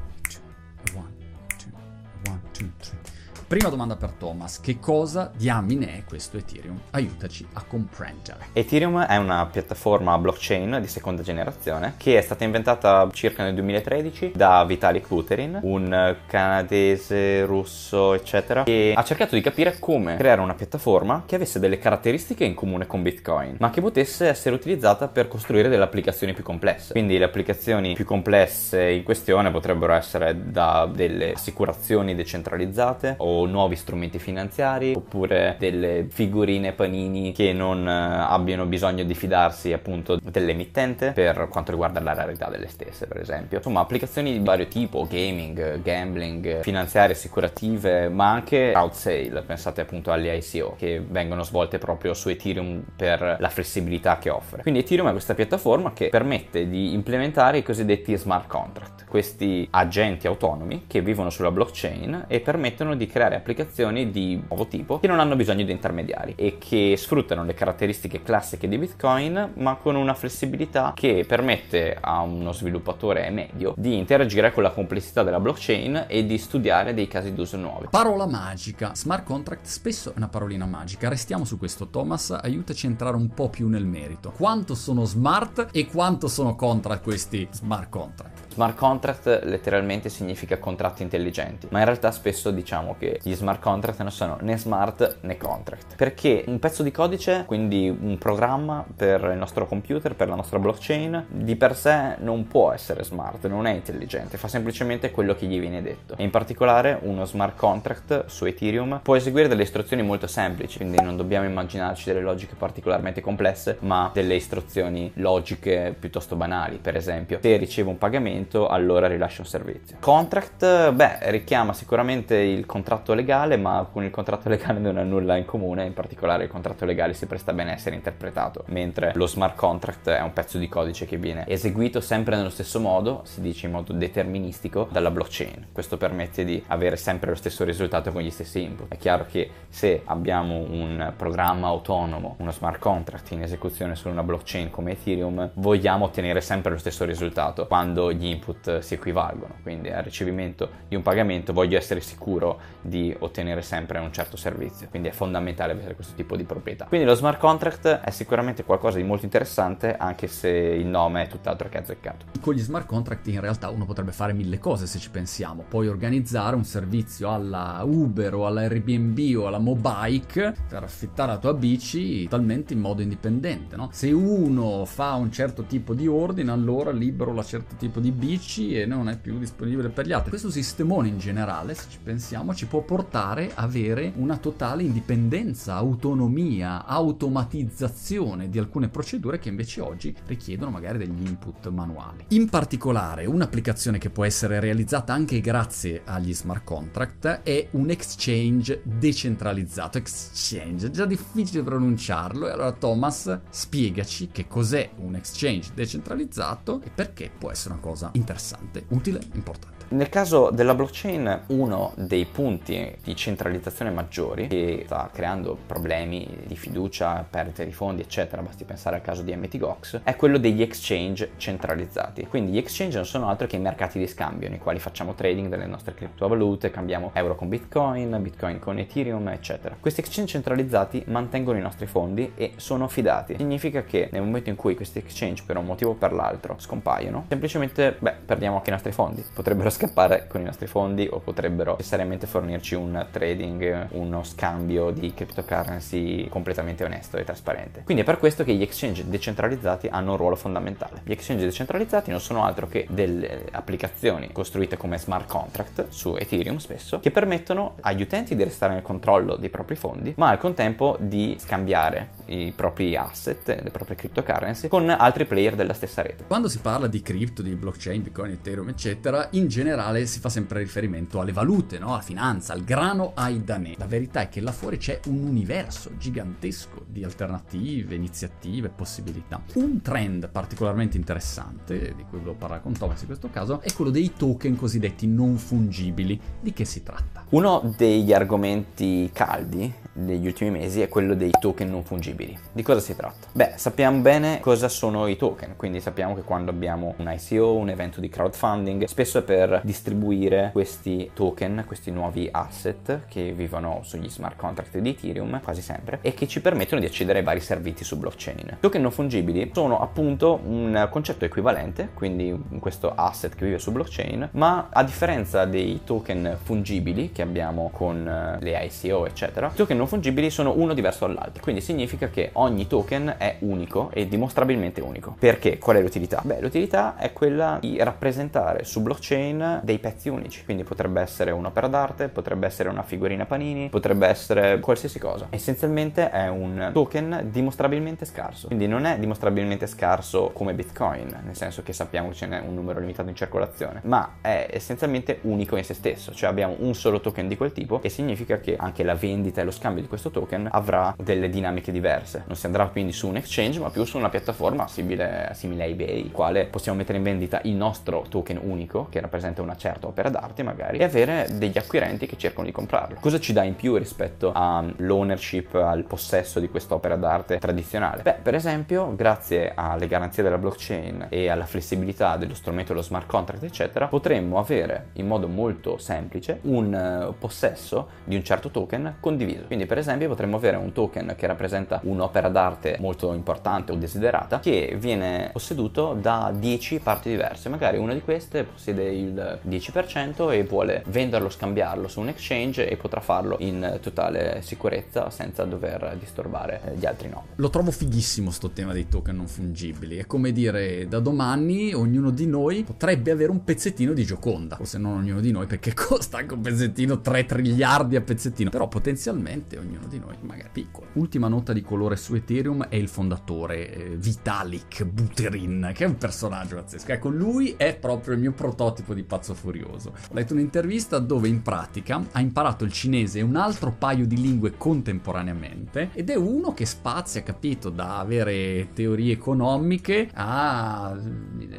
Prima 3.48 3.68
domanda 3.68 3.94
per 3.94 4.10
Thomas, 4.10 4.58
che 4.58 4.80
cosa 4.80 5.30
diamine 5.32 5.98
è 5.98 6.02
questo 6.04 6.36
Ethereum? 6.36 6.80
Aiutaci 6.90 7.46
a 7.52 7.62
comprendere. 7.62 8.46
Ethereum 8.52 9.04
è 9.04 9.16
una 9.18 9.46
piattaforma 9.46 10.18
blockchain 10.18 10.78
di 10.80 10.88
seconda 10.88 11.22
generazione 11.22 11.94
che 11.96 12.18
è 12.18 12.22
stata 12.22 12.42
inventata 12.42 13.08
circa 13.12 13.44
nel 13.44 13.54
2013 13.54 14.32
da 14.34 14.64
Vitalik 14.64 15.06
Buterin, 15.06 15.60
un 15.62 16.16
canadese, 16.26 17.44
russo, 17.44 18.14
eccetera, 18.14 18.64
che 18.64 18.94
ha 18.96 19.04
cercato 19.04 19.36
di 19.36 19.40
capire 19.40 19.76
come 19.78 20.16
creare 20.16 20.40
una 20.40 20.54
piattaforma 20.54 21.22
che 21.24 21.36
avesse 21.36 21.60
delle 21.60 21.78
caratteristiche 21.78 22.44
in 22.44 22.54
comune 22.54 22.88
con 22.88 23.02
Bitcoin, 23.02 23.58
ma 23.60 23.70
che 23.70 23.80
potesse 23.80 24.26
essere 24.26 24.56
utilizzata 24.56 25.06
per 25.06 25.28
costruire 25.28 25.68
delle 25.68 25.84
applicazioni 25.84 26.32
più 26.32 26.42
complesse. 26.42 26.90
Quindi 26.90 27.16
le 27.16 27.26
applicazioni 27.26 27.94
più 27.94 28.04
complesse 28.04 28.90
in 28.90 29.04
questione 29.04 29.52
potrebbero 29.52 29.92
essere 29.92 30.50
da 30.50 30.90
delle 30.92 31.34
assicurazioni 31.34 32.16
decentralizzate 32.16 33.14
o 33.18 33.34
nuovi 33.44 33.76
strumenti 33.76 34.18
finanziari 34.18 34.94
oppure 34.94 35.56
delle 35.58 36.06
figurine 36.08 36.72
panini 36.72 37.32
che 37.32 37.52
non 37.52 37.86
eh, 37.86 37.92
abbiano 37.92 38.66
bisogno 38.66 39.04
di 39.04 39.14
fidarsi 39.14 39.72
appunto 39.72 40.18
dell'emittente 40.22 41.12
per 41.12 41.48
quanto 41.50 41.72
riguarda 41.72 42.00
la 42.00 42.14
rarità 42.14 42.48
delle 42.48 42.68
stesse 42.68 43.06
per 43.06 43.20
esempio. 43.20 43.58
Insomma 43.58 43.80
applicazioni 43.80 44.32
di 44.32 44.38
vario 44.42 44.66
tipo 44.68 45.06
gaming 45.08 45.82
gambling 45.82 46.60
finanziarie 46.60 47.14
assicurative 47.14 48.08
ma 48.08 48.30
anche 48.30 48.70
crowd 48.72 48.92
sale 48.92 49.42
pensate 49.44 49.80
appunto 49.80 50.12
alle 50.12 50.36
ICO 50.36 50.74
che 50.78 51.02
vengono 51.06 51.42
svolte 51.42 51.78
proprio 51.78 52.14
su 52.14 52.28
Ethereum 52.28 52.82
per 52.96 53.36
la 53.38 53.48
flessibilità 53.48 54.18
che 54.18 54.30
offre. 54.30 54.62
Quindi 54.62 54.80
Ethereum 54.80 55.08
è 55.08 55.12
questa 55.12 55.34
piattaforma 55.34 55.92
che 55.92 56.08
permette 56.08 56.68
di 56.68 56.94
implementare 56.94 57.58
i 57.58 57.62
cosiddetti 57.62 58.16
smart 58.16 58.46
contract 58.46 58.96
questi 59.16 59.66
agenti 59.70 60.26
autonomi 60.26 60.84
che 60.86 61.00
vivono 61.00 61.30
sulla 61.30 61.50
blockchain 61.50 62.26
e 62.28 62.40
permettono 62.40 62.94
di 62.94 63.06
creare 63.06 63.25
creare 63.26 63.36
applicazioni 63.36 64.10
di 64.10 64.40
nuovo 64.46 64.66
tipo 64.66 64.98
che 65.00 65.06
non 65.06 65.20
hanno 65.20 65.36
bisogno 65.36 65.64
di 65.64 65.72
intermediari 65.72 66.34
e 66.36 66.58
che 66.58 66.94
sfruttano 66.96 67.44
le 67.44 67.54
caratteristiche 67.54 68.22
classiche 68.22 68.68
di 68.68 68.78
Bitcoin 68.78 69.52
ma 69.56 69.76
con 69.76 69.96
una 69.96 70.14
flessibilità 70.14 70.92
che 70.94 71.24
permette 71.26 71.96
a 72.00 72.20
uno 72.20 72.52
sviluppatore 72.52 73.28
medio 73.30 73.74
di 73.76 73.96
interagire 73.96 74.52
con 74.52 74.62
la 74.62 74.70
complessità 74.70 75.22
della 75.22 75.40
blockchain 75.40 76.04
e 76.06 76.24
di 76.24 76.38
studiare 76.38 76.94
dei 76.94 77.08
casi 77.08 77.32
d'uso 77.32 77.56
nuovi. 77.56 77.88
Parola 77.90 78.26
magica. 78.26 78.94
Smart 78.94 79.24
contract 79.24 79.66
spesso 79.66 80.10
è 80.10 80.12
una 80.16 80.28
parolina 80.28 80.66
magica. 80.66 81.08
Restiamo 81.08 81.44
su 81.44 81.58
questo 81.58 81.88
Thomas, 81.88 82.30
aiutaci 82.30 82.86
a 82.86 82.90
entrare 82.90 83.16
un 83.16 83.28
po' 83.28 83.48
più 83.48 83.68
nel 83.68 83.84
merito. 83.84 84.32
Quanto 84.36 84.74
sono 84.74 85.04
smart 85.04 85.68
e 85.72 85.86
quanto 85.86 86.28
sono 86.28 86.54
contract 86.54 87.02
questi 87.02 87.46
smart 87.50 87.88
contract? 87.88 88.45
Smart 88.56 88.74
contract 88.74 89.42
letteralmente 89.42 90.08
significa 90.08 90.56
contratti 90.56 91.02
intelligenti, 91.02 91.68
ma 91.70 91.80
in 91.80 91.84
realtà 91.84 92.10
spesso 92.10 92.50
diciamo 92.50 92.96
che 92.98 93.20
gli 93.22 93.34
smart 93.34 93.60
contract 93.60 94.00
non 94.00 94.10
sono 94.10 94.38
né 94.40 94.56
smart 94.56 95.18
né 95.20 95.36
contract, 95.36 95.94
perché 95.94 96.42
un 96.46 96.58
pezzo 96.58 96.82
di 96.82 96.90
codice, 96.90 97.42
quindi 97.44 97.90
un 97.90 98.16
programma 98.16 98.82
per 98.96 99.28
il 99.30 99.36
nostro 99.36 99.66
computer, 99.66 100.14
per 100.14 100.28
la 100.28 100.36
nostra 100.36 100.58
blockchain, 100.58 101.26
di 101.28 101.54
per 101.54 101.76
sé 101.76 102.14
non 102.20 102.46
può 102.46 102.72
essere 102.72 103.04
smart, 103.04 103.46
non 103.46 103.66
è 103.66 103.74
intelligente, 103.74 104.38
fa 104.38 104.48
semplicemente 104.48 105.10
quello 105.10 105.34
che 105.34 105.44
gli 105.44 105.60
viene 105.60 105.82
detto. 105.82 106.14
E 106.16 106.22
in 106.22 106.30
particolare 106.30 106.98
uno 107.02 107.26
smart 107.26 107.58
contract 107.58 108.24
su 108.24 108.46
Ethereum 108.46 109.00
può 109.02 109.16
eseguire 109.16 109.48
delle 109.48 109.64
istruzioni 109.64 110.02
molto 110.02 110.28
semplici, 110.28 110.78
quindi 110.78 110.98
non 111.02 111.18
dobbiamo 111.18 111.44
immaginarci 111.44 112.06
delle 112.06 112.22
logiche 112.22 112.54
particolarmente 112.54 113.20
complesse, 113.20 113.76
ma 113.80 114.10
delle 114.14 114.34
istruzioni 114.34 115.10
logiche 115.16 115.94
piuttosto 115.98 116.36
banali, 116.36 116.78
per 116.78 116.96
esempio, 116.96 117.38
se 117.42 117.54
ricevo 117.58 117.90
un 117.90 117.98
pagamento 117.98 118.44
pagamento, 118.46 118.68
allora 118.68 119.06
rilascia 119.06 119.42
un 119.42 119.48
servizio. 119.48 119.96
Contract, 120.00 120.92
beh, 120.92 121.30
richiama 121.30 121.72
sicuramente 121.72 122.36
il 122.36 122.64
contratto 122.64 123.12
legale, 123.12 123.56
ma 123.56 123.86
con 123.90 124.04
il 124.04 124.10
contratto 124.10 124.48
legale 124.50 124.78
non 124.78 124.96
ha 124.96 125.02
nulla 125.02 125.36
in 125.36 125.44
comune, 125.44 125.84
in 125.84 125.92
particolare 125.92 126.44
il 126.44 126.50
contratto 126.50 126.84
legale 126.84 127.12
si 127.12 127.26
presta 127.26 127.52
bene 127.52 127.72
a 127.72 127.74
essere 127.74 127.96
interpretato, 127.96 128.64
mentre 128.68 129.12
lo 129.14 129.26
smart 129.26 129.56
contract 129.56 130.08
è 130.08 130.22
un 130.22 130.32
pezzo 130.32 130.58
di 130.58 130.68
codice 130.68 131.06
che 131.06 131.16
viene 131.16 131.44
eseguito 131.46 132.00
sempre 132.00 132.36
nello 132.36 132.50
stesso 132.50 132.80
modo, 132.80 133.22
si 133.24 133.40
dice 133.40 133.66
in 133.66 133.72
modo 133.72 133.92
deterministico, 133.92 134.88
dalla 134.90 135.10
blockchain. 135.10 135.68
Questo 135.72 135.96
permette 135.96 136.44
di 136.44 136.62
avere 136.68 136.96
sempre 136.96 137.30
lo 137.30 137.36
stesso 137.36 137.64
risultato 137.64 138.12
con 138.12 138.22
gli 138.22 138.30
stessi 138.30 138.62
input. 138.62 138.92
È 138.92 138.96
chiaro 138.96 139.26
che 139.28 139.50
se 139.68 140.02
abbiamo 140.04 140.56
un 140.56 141.12
programma 141.16 141.66
autonomo, 141.66 142.36
uno 142.38 142.52
smart 142.52 142.78
contract 142.78 143.30
in 143.32 143.42
esecuzione 143.42 143.96
su 143.96 144.08
una 144.08 144.22
blockchain 144.22 144.70
come 144.70 144.92
Ethereum, 144.92 145.50
vogliamo 145.54 146.04
ottenere 146.04 146.40
sempre 146.40 146.72
lo 146.72 146.78
stesso 146.78 147.04
risultato 147.04 147.66
quando 147.66 148.12
gli 148.12 148.26
input 148.36 148.78
si 148.78 148.94
equivalgono, 148.94 149.56
quindi 149.62 149.90
al 149.90 150.02
ricevimento 150.02 150.68
di 150.88 150.94
un 150.94 151.02
pagamento 151.02 151.52
voglio 151.52 151.76
essere 151.76 152.00
sicuro 152.00 152.60
di 152.80 153.14
ottenere 153.18 153.62
sempre 153.62 153.98
un 153.98 154.12
certo 154.12 154.36
servizio, 154.36 154.88
quindi 154.88 155.08
è 155.08 155.12
fondamentale 155.12 155.72
avere 155.72 155.94
questo 155.94 156.14
tipo 156.14 156.36
di 156.36 156.44
proprietà. 156.44 156.86
Quindi 156.86 157.06
lo 157.06 157.14
smart 157.14 157.38
contract 157.38 157.86
è 157.86 158.10
sicuramente 158.10 158.64
qualcosa 158.64 158.98
di 158.98 159.04
molto 159.04 159.24
interessante 159.24 159.96
anche 159.96 160.26
se 160.26 160.48
il 160.48 160.86
nome 160.86 161.24
è 161.24 161.28
tutt'altro 161.28 161.68
che 161.68 161.78
azzeccato. 161.78 162.26
Con 162.40 162.54
gli 162.54 162.60
smart 162.60 162.86
contract 162.86 163.26
in 163.28 163.40
realtà 163.40 163.70
uno 163.70 163.84
potrebbe 163.84 164.12
fare 164.12 164.32
mille 164.32 164.58
cose 164.58 164.86
se 164.86 164.98
ci 164.98 165.10
pensiamo, 165.10 165.64
puoi 165.68 165.88
organizzare 165.88 166.56
un 166.56 166.64
servizio 166.64 167.32
alla 167.32 167.82
Uber 167.84 168.34
o 168.34 168.46
alla 168.46 168.60
Airbnb 168.60 169.18
o 169.36 169.46
alla 169.46 169.58
Mobike 169.58 170.54
per 170.68 170.82
affittare 170.82 171.32
la 171.32 171.38
tua 171.38 171.54
bici 171.54 172.24
totalmente 172.24 172.74
in 172.74 172.80
modo 172.80 173.02
indipendente, 173.02 173.76
no? 173.76 173.88
Se 173.92 174.10
uno 174.10 174.84
fa 174.84 175.14
un 175.14 175.32
certo 175.32 175.64
tipo 175.64 175.94
di 175.94 176.06
ordine 176.06 176.50
allora 176.50 176.90
libero 176.90 177.32
la 177.32 177.42
certo 177.42 177.76
tipo 177.76 178.00
di 178.00 178.10
bici 178.10 178.25
bici 178.26 178.74
e 178.74 178.86
non 178.86 179.08
è 179.08 179.16
più 179.16 179.38
disponibile 179.38 179.88
per 179.88 180.04
gli 180.04 180.12
altri. 180.12 180.30
Questo 180.30 180.50
sistemone 180.50 181.06
in 181.06 181.18
generale, 181.18 181.74
se 181.74 181.84
ci 181.88 181.98
pensiamo, 182.02 182.54
ci 182.54 182.66
può 182.66 182.80
portare 182.80 183.52
a 183.54 183.62
avere 183.62 184.12
una 184.16 184.36
totale 184.36 184.82
indipendenza, 184.82 185.74
autonomia, 185.74 186.84
automatizzazione 186.86 188.48
di 188.48 188.58
alcune 188.58 188.88
procedure 188.88 189.38
che 189.38 189.48
invece 189.48 189.80
oggi 189.80 190.14
richiedono 190.26 190.72
magari 190.72 190.98
degli 190.98 191.24
input 191.24 191.68
manuali. 191.68 192.24
In 192.28 192.48
particolare, 192.48 193.26
un'applicazione 193.26 193.98
che 193.98 194.10
può 194.10 194.24
essere 194.24 194.58
realizzata 194.58 195.12
anche 195.12 195.40
grazie 195.40 196.02
agli 196.04 196.34
smart 196.34 196.64
contract 196.64 197.42
è 197.44 197.68
un 197.72 197.90
exchange 197.90 198.80
decentralizzato. 198.82 199.98
Exchange, 199.98 200.88
è 200.88 200.90
già 200.90 201.06
difficile 201.06 201.62
pronunciarlo. 201.62 202.48
E 202.48 202.50
allora 202.50 202.72
Thomas, 202.72 203.40
spiegaci 203.48 204.30
che 204.32 204.48
cos'è 204.48 204.90
un 204.96 205.14
exchange 205.14 205.70
decentralizzato 205.74 206.80
e 206.82 206.90
perché 206.92 207.30
può 207.36 207.52
essere 207.52 207.74
una 207.74 207.82
cosa 207.82 208.10
interessante, 208.16 208.84
utile, 208.88 209.20
importante. 209.34 209.76
Nel 209.88 210.08
caso 210.08 210.50
della 210.50 210.74
blockchain, 210.74 211.42
uno 211.46 211.92
dei 211.96 212.24
punti 212.24 212.96
di 213.04 213.14
centralizzazione 213.14 213.92
maggiori 213.92 214.48
che 214.48 214.82
sta 214.84 215.08
creando 215.12 215.56
problemi 215.64 216.26
di 216.44 216.56
fiducia, 216.56 217.24
perdite 217.28 217.64
di 217.64 217.70
fondi, 217.70 218.02
eccetera, 218.02 218.42
basti 218.42 218.64
pensare 218.64 218.96
al 218.96 219.02
caso 219.02 219.22
di 219.22 219.34
MTGOX, 219.36 220.00
è 220.02 220.16
quello 220.16 220.38
degli 220.38 220.60
exchange 220.60 221.30
centralizzati. 221.36 222.26
Quindi 222.26 222.50
gli 222.50 222.58
exchange 222.58 222.96
non 222.96 223.06
sono 223.06 223.28
altro 223.28 223.46
che 223.46 223.54
i 223.54 223.60
mercati 223.60 224.00
di 224.00 224.08
scambio 224.08 224.48
nei 224.48 224.58
quali 224.58 224.80
facciamo 224.80 225.14
trading 225.14 225.48
delle 225.48 225.66
nostre 225.66 225.94
criptovalute, 225.94 226.72
cambiamo 226.72 227.12
euro 227.14 227.36
con 227.36 227.48
Bitcoin, 227.48 228.18
Bitcoin 228.20 228.58
con 228.58 228.78
Ethereum, 228.78 229.28
eccetera. 229.28 229.76
Questi 229.78 230.00
exchange 230.00 230.32
centralizzati 230.32 231.04
mantengono 231.06 231.58
i 231.58 231.62
nostri 231.62 231.86
fondi 231.86 232.32
e 232.34 232.54
sono 232.56 232.88
fidati. 232.88 233.36
Significa 233.36 233.84
che 233.84 234.08
nel 234.10 234.22
momento 234.22 234.50
in 234.50 234.56
cui 234.56 234.74
questi 234.74 234.98
exchange 234.98 235.44
per 235.46 235.56
un 235.58 235.64
motivo 235.64 235.92
o 235.92 235.94
per 235.94 236.12
l'altro 236.12 236.56
scompaiono, 236.58 237.26
semplicemente, 237.28 237.95
beh, 237.98 238.14
perdiamo 238.24 238.56
anche 238.56 238.70
i 238.70 238.72
nostri 238.72 238.92
fondi. 238.92 239.24
Potrebbero 239.32 239.70
scappare 239.70 240.26
con 240.28 240.40
i 240.40 240.44
nostri 240.44 240.66
fondi 240.66 241.08
o 241.10 241.20
potrebbero 241.20 241.72
necessariamente 241.72 242.26
fornirci 242.26 242.74
un 242.74 243.06
trading, 243.10 243.88
uno 243.92 244.22
scambio 244.24 244.90
di 244.90 245.12
cryptocurrency 245.14 246.28
completamente 246.28 246.84
onesto 246.84 247.16
e 247.16 247.24
trasparente. 247.24 247.82
Quindi 247.84 248.02
è 248.02 248.06
per 248.06 248.18
questo 248.18 248.44
che 248.44 248.54
gli 248.54 248.62
exchange 248.62 249.08
decentralizzati 249.08 249.88
hanno 249.88 250.12
un 250.12 250.16
ruolo 250.16 250.36
fondamentale. 250.36 251.00
Gli 251.04 251.12
exchange 251.12 251.44
decentralizzati 251.44 252.10
non 252.10 252.20
sono 252.20 252.44
altro 252.44 252.66
che 252.68 252.86
delle 252.90 253.46
applicazioni 253.50 254.32
costruite 254.32 254.76
come 254.76 254.98
smart 254.98 255.28
contract 255.28 255.88
su 255.88 256.16
Ethereum 256.18 256.58
spesso 256.58 257.00
che 257.00 257.10
permettono 257.10 257.74
agli 257.80 258.02
utenti 258.02 258.34
di 258.34 258.44
restare 258.44 258.74
nel 258.74 258.82
controllo 258.82 259.36
dei 259.36 259.48
propri 259.48 259.76
fondi, 259.76 260.14
ma 260.16 260.30
al 260.30 260.38
contempo 260.38 260.96
di 261.00 261.36
scambiare 261.38 262.15
i 262.26 262.52
propri 262.54 262.96
asset, 262.96 263.60
le 263.62 263.70
proprie 263.70 263.96
cryptocurrency 263.96 264.68
con 264.68 264.88
altri 264.88 265.26
player 265.26 265.54
della 265.54 265.74
stessa 265.74 266.02
rete. 266.02 266.24
Quando 266.26 266.48
si 266.48 266.58
parla 266.58 266.86
di 266.86 267.02
cripto, 267.02 267.42
di 267.42 267.54
blockchain, 267.54 268.02
Bitcoin, 268.02 268.32
Ethereum, 268.32 268.68
eccetera, 268.68 269.28
in 269.32 269.48
generale 269.48 270.06
si 270.06 270.20
fa 270.20 270.28
sempre 270.28 270.60
riferimento 270.60 271.20
alle 271.20 271.32
valute, 271.32 271.78
no? 271.78 271.92
alla 271.92 272.02
finanza, 272.02 272.52
al 272.52 272.64
grano 272.64 273.12
ai 273.14 273.42
danè. 273.44 273.74
La 273.76 273.86
verità 273.86 274.22
è 274.22 274.28
che 274.28 274.40
là 274.40 274.52
fuori 274.52 274.78
c'è 274.78 275.00
un 275.06 275.26
universo 275.26 275.96
gigantesco 275.96 276.84
di 276.86 277.04
alternative, 277.04 277.94
iniziative, 277.94 278.68
possibilità. 278.68 279.42
Un 279.54 279.80
trend 279.82 280.28
particolarmente 280.28 280.96
interessante, 280.96 281.94
di 281.96 282.04
cui 282.08 282.18
volevo 282.18 282.34
parlare 282.34 282.62
con 282.62 282.72
Thomas 282.72 283.00
in 283.00 283.06
questo 283.06 283.30
caso, 283.30 283.60
è 283.60 283.72
quello 283.72 283.90
dei 283.90 284.12
token 284.16 284.56
cosiddetti 284.56 285.06
non 285.06 285.36
fungibili. 285.36 286.20
Di 286.40 286.52
che 286.52 286.64
si 286.64 286.82
tratta? 286.82 287.24
Uno 287.30 287.74
degli 287.76 288.12
argomenti 288.12 289.10
caldi 289.12 289.72
degli 289.96 290.26
ultimi 290.26 290.50
mesi 290.50 290.82
è 290.82 290.88
quello 290.88 291.14
dei 291.14 291.30
token 291.38 291.70
non 291.70 291.82
fungibili. 291.82 292.38
Di 292.52 292.62
cosa 292.62 292.80
si 292.80 292.94
tratta? 292.94 293.28
Beh, 293.32 293.52
sappiamo 293.56 294.00
bene 294.00 294.40
cosa 294.40 294.68
sono 294.68 295.06
i 295.06 295.16
token, 295.16 295.54
quindi 295.56 295.80
sappiamo 295.80 296.14
che 296.14 296.22
quando 296.22 296.50
abbiamo 296.50 296.94
un 296.98 297.10
ICO, 297.10 297.54
un 297.54 297.70
evento 297.70 298.00
di 298.00 298.08
crowdfunding, 298.08 298.84
spesso 298.84 299.18
è 299.18 299.22
per 299.22 299.60
distribuire 299.64 300.50
questi 300.52 301.10
token, 301.14 301.64
questi 301.66 301.90
nuovi 301.90 302.28
asset 302.30 303.06
che 303.08 303.32
vivono 303.32 303.80
sugli 303.82 304.08
smart 304.08 304.36
contract 304.36 304.76
di 304.78 304.90
Ethereum, 304.90 305.40
quasi 305.42 305.62
sempre, 305.62 305.98
e 306.02 306.12
che 306.14 306.26
ci 306.26 306.40
permettono 306.40 306.80
di 306.80 306.86
accedere 306.86 307.20
ai 307.20 307.24
vari 307.24 307.40
servizi 307.40 307.84
su 307.84 307.96
blockchain. 307.98 308.58
Token 308.60 308.82
non 308.82 308.90
fungibili 308.90 309.50
sono 309.54 309.80
appunto 309.80 310.40
un 310.44 310.88
concetto 310.90 311.24
equivalente, 311.24 311.90
quindi 311.94 312.38
questo 312.60 312.92
asset 312.94 313.34
che 313.34 313.44
vive 313.46 313.58
su 313.58 313.72
blockchain, 313.72 314.30
ma 314.32 314.68
a 314.70 314.84
differenza 314.84 315.44
dei 315.44 315.80
token 315.84 316.36
fungibili 316.42 317.12
che 317.12 317.22
abbiamo 317.22 317.70
con 317.72 318.06
eh, 318.06 318.38
le 318.40 318.64
ICO, 318.64 319.06
eccetera, 319.06 319.50
i 319.52 319.56
token 319.56 319.76
non 319.76 319.85
fungibili 319.86 320.30
sono 320.30 320.52
uno 320.56 320.74
diverso 320.74 321.06
dall'altro. 321.06 321.42
Quindi 321.42 321.60
significa 321.60 322.08
che 322.08 322.30
ogni 322.34 322.66
token 322.66 323.14
è 323.18 323.36
unico 323.40 323.90
e 323.92 324.08
dimostrabilmente 324.08 324.80
unico. 324.80 325.16
Perché? 325.18 325.58
Qual 325.58 325.76
è 325.76 325.80
l'utilità? 325.80 326.20
Beh, 326.24 326.40
l'utilità 326.40 326.96
è 326.96 327.12
quella 327.12 327.58
di 327.60 327.76
rappresentare 327.82 328.64
su 328.64 328.82
blockchain 328.82 329.60
dei 329.62 329.78
pezzi 329.78 330.08
unici. 330.08 330.44
Quindi 330.44 330.64
potrebbe 330.64 331.00
essere 331.00 331.30
un'opera 331.30 331.68
d'arte, 331.68 332.08
potrebbe 332.08 332.46
essere 332.46 332.68
una 332.68 332.82
figurina 332.82 333.26
panini, 333.26 333.68
potrebbe 333.68 334.06
essere 334.06 334.60
qualsiasi 334.60 334.98
cosa. 334.98 335.26
Essenzialmente 335.30 336.10
è 336.10 336.28
un 336.28 336.70
token 336.72 337.28
dimostrabilmente 337.30 338.04
scarso. 338.04 338.46
Quindi 338.46 338.66
non 338.66 338.84
è 338.84 338.98
dimostrabilmente 338.98 339.66
scarso 339.66 340.30
come 340.32 340.54
Bitcoin, 340.54 341.20
nel 341.24 341.36
senso 341.36 341.62
che 341.62 341.72
sappiamo 341.72 342.08
che 342.08 342.14
ce 342.14 342.26
n'è 342.26 342.40
un 342.40 342.54
numero 342.54 342.80
limitato 342.80 343.08
in 343.08 343.14
circolazione, 343.14 343.80
ma 343.84 344.16
è 344.20 344.48
essenzialmente 344.50 345.18
unico 345.22 345.56
in 345.56 345.64
se 345.64 345.74
stesso. 345.74 346.12
Cioè 346.12 346.28
abbiamo 346.28 346.56
un 346.58 346.74
solo 346.74 347.00
token 347.00 347.28
di 347.28 347.36
quel 347.36 347.52
tipo 347.52 347.80
e 347.82 347.88
significa 347.88 348.38
che 348.38 348.56
anche 348.56 348.82
la 348.82 348.94
vendita 348.94 349.40
e 349.40 349.44
lo 349.44 349.50
scambio 349.50 349.75
di 349.80 349.88
questo 349.88 350.10
token 350.10 350.48
avrà 350.50 350.94
delle 350.98 351.28
dinamiche 351.28 351.72
diverse. 351.72 352.24
Non 352.26 352.36
si 352.36 352.46
andrà 352.46 352.66
quindi 352.68 352.92
su 352.92 353.08
un 353.08 353.16
exchange, 353.16 353.60
ma 353.60 353.70
più 353.70 353.84
su 353.84 353.96
una 353.96 354.08
piattaforma 354.08 354.66
simile, 354.66 355.30
simile 355.34 355.64
a 355.64 355.66
eBay, 355.66 356.10
quale 356.10 356.46
possiamo 356.46 356.78
mettere 356.78 356.98
in 356.98 357.04
vendita 357.04 357.40
il 357.44 357.54
nostro 357.54 358.04
token 358.08 358.40
unico, 358.42 358.88
che 358.90 359.00
rappresenta 359.00 359.42
una 359.42 359.56
certa 359.56 359.86
opera 359.86 360.08
d'arte 360.08 360.42
magari, 360.42 360.78
e 360.78 360.84
avere 360.84 361.28
degli 361.32 361.58
acquirenti 361.58 362.06
che 362.06 362.16
cercano 362.16 362.46
di 362.46 362.52
comprarlo. 362.52 362.98
Cosa 363.00 363.18
ci 363.20 363.32
dà 363.32 363.42
in 363.42 363.56
più 363.56 363.76
rispetto 363.76 364.32
all'ownership, 364.34 365.54
al 365.54 365.84
possesso 365.84 366.40
di 366.40 366.48
questa 366.48 366.74
opera 366.74 366.96
d'arte 366.96 367.38
tradizionale? 367.38 368.02
Beh, 368.02 368.16
per 368.22 368.34
esempio, 368.34 368.94
grazie 368.94 369.52
alle 369.54 369.86
garanzie 369.86 370.22
della 370.22 370.38
blockchain 370.38 371.06
e 371.08 371.28
alla 371.28 371.46
flessibilità 371.46 372.16
dello 372.16 372.34
strumento 372.34 372.72
dello 372.72 372.84
smart 372.84 373.06
contract, 373.06 373.42
eccetera, 373.42 373.86
potremmo 373.86 374.38
avere 374.38 374.88
in 374.94 375.06
modo 375.06 375.28
molto 375.28 375.78
semplice 375.78 376.40
un 376.42 377.08
uh, 377.08 377.14
possesso 377.18 377.88
di 378.04 378.16
un 378.16 378.24
certo 378.24 378.50
token 378.50 378.96
condiviso. 379.00 379.44
Quindi, 379.46 379.65
per 379.66 379.78
esempio, 379.78 380.08
potremmo 380.08 380.36
avere 380.36 380.56
un 380.56 380.72
token 380.72 381.14
che 381.16 381.26
rappresenta 381.26 381.80
un'opera 381.82 382.28
d'arte 382.28 382.76
molto 382.80 383.12
importante 383.12 383.72
o 383.72 383.76
desiderata 383.76 384.40
che 384.40 384.76
viene 384.78 385.30
posseduto 385.32 385.96
da 386.00 386.32
10 386.34 386.80
parti 386.80 387.10
diverse. 387.10 387.48
Magari 387.48 387.78
una 387.78 387.92
di 387.92 388.00
queste 388.00 388.44
possiede 388.44 388.84
il 388.92 389.38
10% 389.46 390.32
e 390.32 390.44
vuole 390.44 390.82
venderlo, 390.86 391.28
scambiarlo 391.28 391.88
su 391.88 392.00
un 392.00 392.08
exchange 392.08 392.68
e 392.68 392.76
potrà 392.76 393.00
farlo 393.00 393.36
in 393.40 393.78
totale 393.80 394.40
sicurezza 394.42 395.10
senza 395.10 395.44
dover 395.44 395.96
disturbare 395.98 396.60
eh, 396.64 396.76
gli 396.76 396.86
altri 396.86 397.08
no. 397.08 397.24
Lo 397.36 397.50
trovo 397.50 397.70
fighissimo 397.70 398.30
sto 398.30 398.50
tema 398.50 398.72
dei 398.72 398.88
token 398.88 399.16
non 399.16 399.26
fungibili. 399.26 399.96
È 399.96 400.06
come 400.06 400.32
dire 400.32 400.86
da 400.88 401.00
domani 401.00 401.72
ognuno 401.72 402.10
di 402.10 402.26
noi 402.26 402.64
potrebbe 402.64 403.10
avere 403.10 403.30
un 403.30 403.44
pezzettino 403.44 403.92
di 403.92 404.04
Gioconda. 404.04 404.56
Forse 404.56 404.78
non 404.78 404.98
ognuno 404.98 405.20
di 405.20 405.30
noi 405.30 405.46
perché 405.46 405.72
costa 405.74 406.18
anche 406.18 406.34
un 406.34 406.40
pezzettino 406.40 407.00
3 407.00 407.24
triliardi 407.24 407.96
a 407.96 408.00
pezzettino. 408.00 408.50
Però 408.50 408.68
potenzialmente 408.68 409.55
ognuno 409.56 409.86
di 409.86 409.98
noi 409.98 410.14
magari 410.20 410.48
piccolo. 410.52 410.88
Ultima 410.94 411.28
nota 411.28 411.52
di 411.52 411.62
colore 411.62 411.96
su 411.96 412.14
Ethereum 412.14 412.66
è 412.68 412.76
il 412.76 412.88
fondatore 412.88 413.72
eh, 413.72 413.96
Vitalik 413.96 414.84
Buterin, 414.84 415.72
che 415.74 415.84
è 415.84 415.86
un 415.86 415.96
personaggio 415.96 416.56
pazzesco. 416.56 416.92
Ecco, 416.92 417.08
lui 417.08 417.54
è 417.56 417.76
proprio 417.76 418.14
il 418.14 418.20
mio 418.20 418.32
prototipo 418.32 418.94
di 418.94 419.02
pazzo 419.02 419.34
furioso. 419.34 419.90
Ho 420.10 420.14
letto 420.14 420.32
un'intervista 420.34 420.98
dove 420.98 421.28
in 421.28 421.42
pratica 421.42 422.02
ha 422.12 422.20
imparato 422.20 422.64
il 422.64 422.72
cinese 422.72 423.18
e 423.18 423.22
un 423.22 423.36
altro 423.36 423.72
paio 423.72 424.06
di 424.06 424.20
lingue 424.20 424.56
contemporaneamente 424.56 425.90
ed 425.92 426.10
è 426.10 426.16
uno 426.16 426.54
che 426.54 426.66
spazia, 426.66 427.22
capito, 427.22 427.70
da 427.70 427.98
avere 427.98 428.68
teorie 428.72 429.12
economiche 429.12 430.10
a 430.14 430.96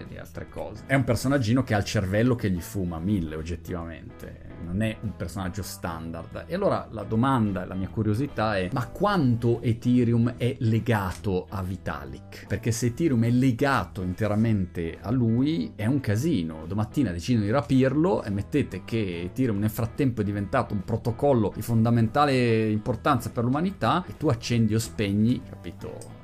di 0.07 0.17
altre 0.17 0.49
cose. 0.49 0.83
È 0.85 0.95
un 0.95 1.03
personaggino 1.03 1.63
che 1.63 1.73
ha 1.73 1.77
il 1.77 1.85
cervello 1.85 2.35
che 2.35 2.49
gli 2.49 2.61
fuma 2.61 2.99
mille 2.99 3.35
oggettivamente 3.35 4.47
non 4.67 4.81
è 4.81 4.97
un 5.01 5.15
personaggio 5.15 5.63
standard. 5.63 6.45
E 6.47 6.55
allora 6.55 6.87
la 6.91 7.03
domanda, 7.03 7.65
la 7.65 7.75
mia 7.77 7.89
curiosità 7.89 8.57
è: 8.57 8.69
ma 8.73 8.87
quanto 8.87 9.61
Ethereum 9.61 10.35
è 10.37 10.55
legato 10.59 11.45
a 11.49 11.61
Vitalik? 11.61 12.45
Perché 12.47 12.71
se 12.71 12.87
Ethereum 12.87 13.23
è 13.23 13.29
legato 13.29 14.01
interamente 14.01 14.97
a 14.99 15.11
lui 15.11 15.71
è 15.75 15.85
un 15.85 15.99
casino. 15.99 16.65
Domattina 16.67 17.11
decidono 17.11 17.45
di 17.45 17.51
rapirlo 17.51 18.23
e 18.23 18.29
mettete 18.29 18.83
che 18.83 19.21
Ethereum 19.21 19.59
nel 19.59 19.69
frattempo 19.69 20.21
è 20.21 20.23
diventato 20.23 20.73
un 20.73 20.83
protocollo 20.83 21.51
di 21.55 21.61
fondamentale 21.61 22.69
importanza 22.69 23.29
per 23.29 23.43
l'umanità 23.43 24.03
e 24.07 24.17
tu 24.17 24.27
accendi 24.27 24.75
o 24.75 24.79
spegni, 24.79 25.41
capito? 25.47 26.16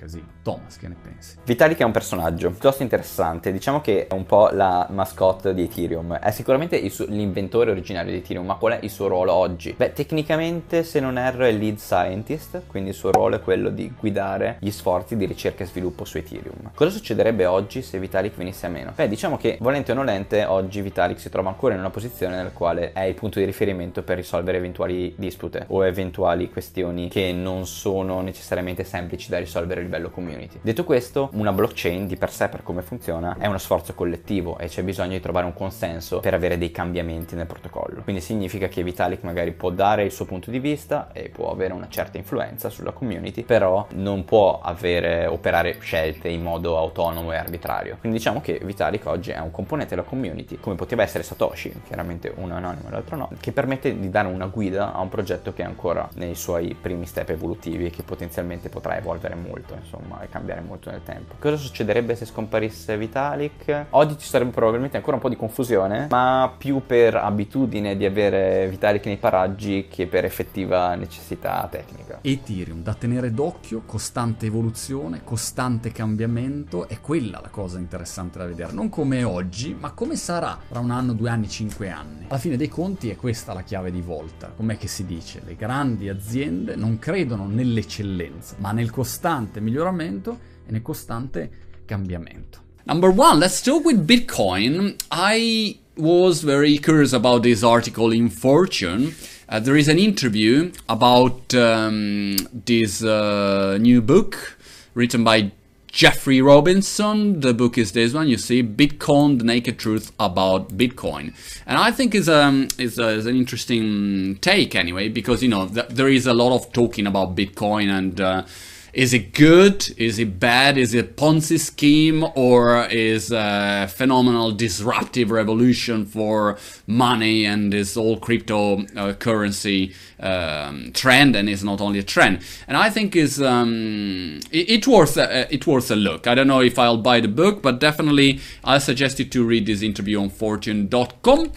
Casino. 0.00 0.24
Thomas, 0.42 0.78
che 0.78 0.88
ne 0.88 0.96
pensi? 1.00 1.36
Vitalik 1.44 1.78
è 1.78 1.84
un 1.84 1.92
personaggio 1.92 2.48
piuttosto 2.48 2.82
interessante, 2.82 3.52
diciamo 3.52 3.82
che 3.82 4.06
è 4.06 4.14
un 4.14 4.24
po' 4.24 4.48
la 4.50 4.86
mascotte 4.90 5.52
di 5.52 5.64
Ethereum, 5.64 6.14
è 6.14 6.30
sicuramente 6.30 6.88
su- 6.88 7.04
l'inventore 7.08 7.70
originario 7.70 8.10
di 8.10 8.18
Ethereum, 8.18 8.46
ma 8.46 8.54
qual 8.54 8.74
è 8.74 8.78
il 8.82 8.90
suo 8.90 9.08
ruolo 9.08 9.34
oggi? 9.34 9.74
Beh, 9.76 9.92
tecnicamente 9.92 10.82
se 10.84 11.00
non 11.00 11.18
erro 11.18 11.44
è 11.44 11.52
lead 11.52 11.76
scientist, 11.76 12.62
quindi 12.66 12.90
il 12.90 12.94
suo 12.94 13.10
ruolo 13.10 13.36
è 13.36 13.40
quello 13.40 13.68
di 13.68 13.92
guidare 13.98 14.56
gli 14.60 14.70
sforzi 14.70 15.16
di 15.16 15.26
ricerca 15.26 15.64
e 15.64 15.66
sviluppo 15.66 16.04
su 16.04 16.16
Ethereum. 16.16 16.70
Cosa 16.74 16.90
succederebbe 16.90 17.44
oggi 17.44 17.82
se 17.82 17.98
Vitalik 17.98 18.34
venisse 18.36 18.64
a 18.66 18.70
meno? 18.70 18.92
Beh, 18.94 19.08
diciamo 19.08 19.36
che 19.36 19.58
volente 19.60 19.92
o 19.92 19.94
nolente 19.94 20.44
oggi 20.44 20.80
Vitalik 20.80 21.20
si 21.20 21.28
trova 21.28 21.50
ancora 21.50 21.74
in 21.74 21.80
una 21.80 21.90
posizione 21.90 22.36
nella 22.36 22.50
quale 22.50 22.92
è 22.92 23.02
il 23.02 23.14
punto 23.14 23.38
di 23.38 23.44
riferimento 23.44 24.02
per 24.02 24.16
risolvere 24.16 24.56
eventuali 24.56 25.14
dispute 25.16 25.66
o 25.68 25.84
eventuali 25.84 26.48
questioni 26.48 27.08
che 27.08 27.32
non 27.32 27.66
sono 27.66 28.22
necessariamente 28.22 28.84
semplici 28.84 29.28
da 29.28 29.38
risolvere 29.38 29.80
livello 29.90 30.10
community. 30.10 30.58
Detto 30.62 30.84
questo, 30.84 31.30
una 31.32 31.52
blockchain 31.52 32.06
di 32.06 32.16
per 32.16 32.30
sé 32.30 32.48
per 32.48 32.62
come 32.62 32.82
funziona 32.82 33.36
è 33.38 33.46
uno 33.46 33.58
sforzo 33.58 33.92
collettivo 33.94 34.56
e 34.58 34.68
c'è 34.68 34.84
bisogno 34.84 35.10
di 35.10 35.20
trovare 35.20 35.46
un 35.46 35.52
consenso 35.52 36.20
per 36.20 36.32
avere 36.32 36.56
dei 36.56 36.70
cambiamenti 36.70 37.34
nel 37.34 37.46
protocollo. 37.46 38.02
Quindi 38.02 38.22
significa 38.22 38.68
che 38.68 38.84
Vitalik 38.84 39.22
magari 39.24 39.50
può 39.50 39.70
dare 39.70 40.04
il 40.04 40.12
suo 40.12 40.24
punto 40.24 40.50
di 40.50 40.60
vista 40.60 41.10
e 41.12 41.28
può 41.28 41.50
avere 41.50 41.74
una 41.74 41.88
certa 41.88 42.16
influenza 42.16 42.70
sulla 42.70 42.92
community, 42.92 43.42
però 43.42 43.86
non 43.94 44.24
può 44.24 44.60
avere, 44.62 45.26
operare 45.26 45.76
scelte 45.80 46.28
in 46.28 46.42
modo 46.42 46.78
autonomo 46.78 47.32
e 47.32 47.36
arbitrario. 47.36 47.96
Quindi 47.98 48.18
diciamo 48.18 48.40
che 48.40 48.60
Vitalik 48.62 49.06
oggi 49.06 49.32
è 49.32 49.40
un 49.40 49.50
componente 49.50 49.96
della 49.96 50.06
community, 50.06 50.58
come 50.60 50.76
poteva 50.76 51.02
essere 51.02 51.24
Satoshi, 51.24 51.82
chiaramente 51.86 52.32
uno 52.36 52.54
anonimo 52.54 52.88
e 52.88 52.90
l'altro 52.92 53.16
no, 53.16 53.30
che 53.40 53.50
permette 53.50 53.98
di 53.98 54.08
dare 54.08 54.28
una 54.28 54.46
guida 54.46 54.94
a 54.94 55.00
un 55.00 55.08
progetto 55.08 55.52
che 55.52 55.62
è 55.62 55.66
ancora 55.66 56.08
nei 56.14 56.36
suoi 56.36 56.76
primi 56.80 57.06
step 57.06 57.30
evolutivi 57.30 57.86
e 57.86 57.90
che 57.90 58.02
potenzialmente 58.02 58.68
potrà 58.68 58.96
evolvere 58.96 59.34
molto, 59.34 59.78
insomma, 59.82 60.20
e 60.22 60.28
cambiare 60.28 60.60
molto 60.60 60.90
nel 60.90 61.02
tempo. 61.02 61.34
Cosa 61.38 61.56
succederebbe 61.56 62.14
se 62.14 62.24
scomparisse 62.24 62.96
Vitalik? 62.96 63.86
Oggi 63.90 64.18
ci 64.18 64.28
sarebbe 64.28 64.50
probabilmente 64.50 64.96
ancora 64.96 65.16
un 65.16 65.22
po' 65.22 65.28
di 65.28 65.36
confusione, 65.36 66.06
ma 66.10 66.52
più 66.56 66.82
per 66.86 67.16
abitudine 67.16 67.96
di 67.96 68.04
avere 68.04 68.68
Vitalik 68.68 69.06
nei 69.06 69.16
paraggi 69.16 69.86
che 69.88 70.06
per 70.06 70.24
effettiva 70.24 70.94
necessità 70.94 71.66
tecnica. 71.70 72.18
Ethereum 72.22 72.82
da 72.82 72.94
tenere 72.94 73.32
d'occhio, 73.32 73.82
costante 73.86 74.46
evoluzione, 74.46 75.22
costante 75.24 75.92
cambiamento, 75.92 76.88
è 76.88 77.00
quella 77.00 77.40
la 77.40 77.48
cosa 77.48 77.78
interessante 77.78 78.38
da 78.38 78.46
vedere, 78.46 78.72
non 78.72 78.88
come 78.88 79.24
oggi, 79.24 79.76
ma 79.78 79.92
come 79.92 80.16
sarà 80.16 80.58
tra 80.68 80.80
un 80.80 80.90
anno, 80.90 81.12
due 81.12 81.30
anni, 81.30 81.48
cinque 81.48 81.90
anni. 81.90 82.26
Alla 82.28 82.38
fine 82.38 82.56
dei 82.56 82.68
conti 82.68 83.10
è 83.10 83.16
questa 83.16 83.52
la 83.52 83.62
chiave 83.62 83.90
di 83.90 84.00
volta, 84.00 84.52
com'è 84.54 84.76
che 84.76 84.88
si 84.88 85.06
dice? 85.06 85.42
Le 85.44 85.56
grandi 85.56 86.08
aziende 86.08 86.76
non 86.76 86.98
credono 86.98 87.46
nell'eccellenza, 87.46 88.56
ma 88.58 88.72
nel 88.72 88.90
costante 88.90 89.60
miglioramento 89.60 89.69
e 89.78 90.72
nel 90.72 90.82
costante 90.82 91.50
cambiamento. 91.86 92.60
Number 92.84 93.10
one, 93.10 93.38
let's 93.38 93.62
talk 93.62 93.84
with 93.84 94.06
Bitcoin. 94.06 94.96
I 95.10 95.78
was 95.96 96.42
very 96.42 96.78
curious 96.78 97.12
about 97.12 97.42
this 97.42 97.62
article 97.62 98.10
in 98.10 98.30
Fortune. 98.30 99.14
Uh, 99.48 99.60
there 99.60 99.76
is 99.76 99.88
an 99.88 99.98
interview 99.98 100.72
about 100.88 101.54
um, 101.54 102.36
this 102.52 103.02
uh, 103.02 103.76
new 103.80 104.00
book 104.00 104.56
written 104.94 105.24
by 105.24 105.52
Jeffrey 105.88 106.40
Robinson. 106.40 107.40
The 107.40 107.52
book 107.52 107.76
is 107.76 107.92
this 107.92 108.14
one, 108.14 108.28
you 108.28 108.38
see, 108.38 108.62
Bitcoin: 108.62 109.38
The 109.38 109.44
Naked 109.44 109.78
Truth 109.78 110.12
About 110.18 110.76
Bitcoin, 110.76 111.34
and 111.66 111.78
I 111.78 111.90
think 111.90 112.14
is 112.14 112.28
um 112.28 112.68
is, 112.78 112.98
is 112.98 113.26
an 113.26 113.36
interesting 113.36 114.38
take 114.40 114.74
anyway 114.74 115.08
because 115.08 115.42
you 115.42 115.48
know 115.48 115.66
th- 115.68 115.88
there 115.88 116.08
is 116.08 116.26
a 116.26 116.34
lot 116.34 116.54
of 116.54 116.72
talking 116.72 117.06
about 117.06 117.36
Bitcoin 117.36 117.90
and. 117.90 118.46
Uh, 118.90 119.00
is 119.00 119.12
it 119.14 119.32
good? 119.34 119.90
Is 119.96 120.18
it 120.18 120.38
bad? 120.38 120.76
Is 120.76 120.94
it 120.94 121.16
Ponzi 121.16 121.58
scheme 121.58 122.24
or 122.34 122.86
is 122.86 123.32
a 123.32 123.88
phenomenal 123.88 124.52
disruptive 124.52 125.30
revolution 125.30 126.04
for 126.04 126.58
money 126.86 127.44
and 127.44 127.72
this 127.72 127.96
all 127.96 128.18
cryptocurrency 128.18 129.94
um, 130.20 130.92
trend? 130.92 131.36
And 131.36 131.48
it's 131.48 131.62
not 131.62 131.80
only 131.80 131.98
a 131.98 132.02
trend. 132.02 132.40
And 132.66 132.76
I 132.76 132.90
think 132.90 133.16
is 133.16 133.40
um, 133.40 134.40
it, 134.50 134.70
it 134.70 134.86
worth 134.86 135.16
a, 135.16 135.52
it 135.52 135.66
worth 135.66 135.90
a 135.90 135.96
look. 135.96 136.26
I 136.26 136.34
don't 136.34 136.48
know 136.48 136.60
if 136.60 136.78
I'll 136.78 136.96
buy 136.96 137.20
the 137.20 137.28
book, 137.28 137.62
but 137.62 137.80
definitely 137.80 138.40
I 138.64 138.78
suggest 138.78 139.18
you 139.18 139.24
to 139.26 139.44
read 139.44 139.66
this 139.66 139.82
interview 139.82 140.20
on 140.20 140.30
Fortune.com. 140.30 141.52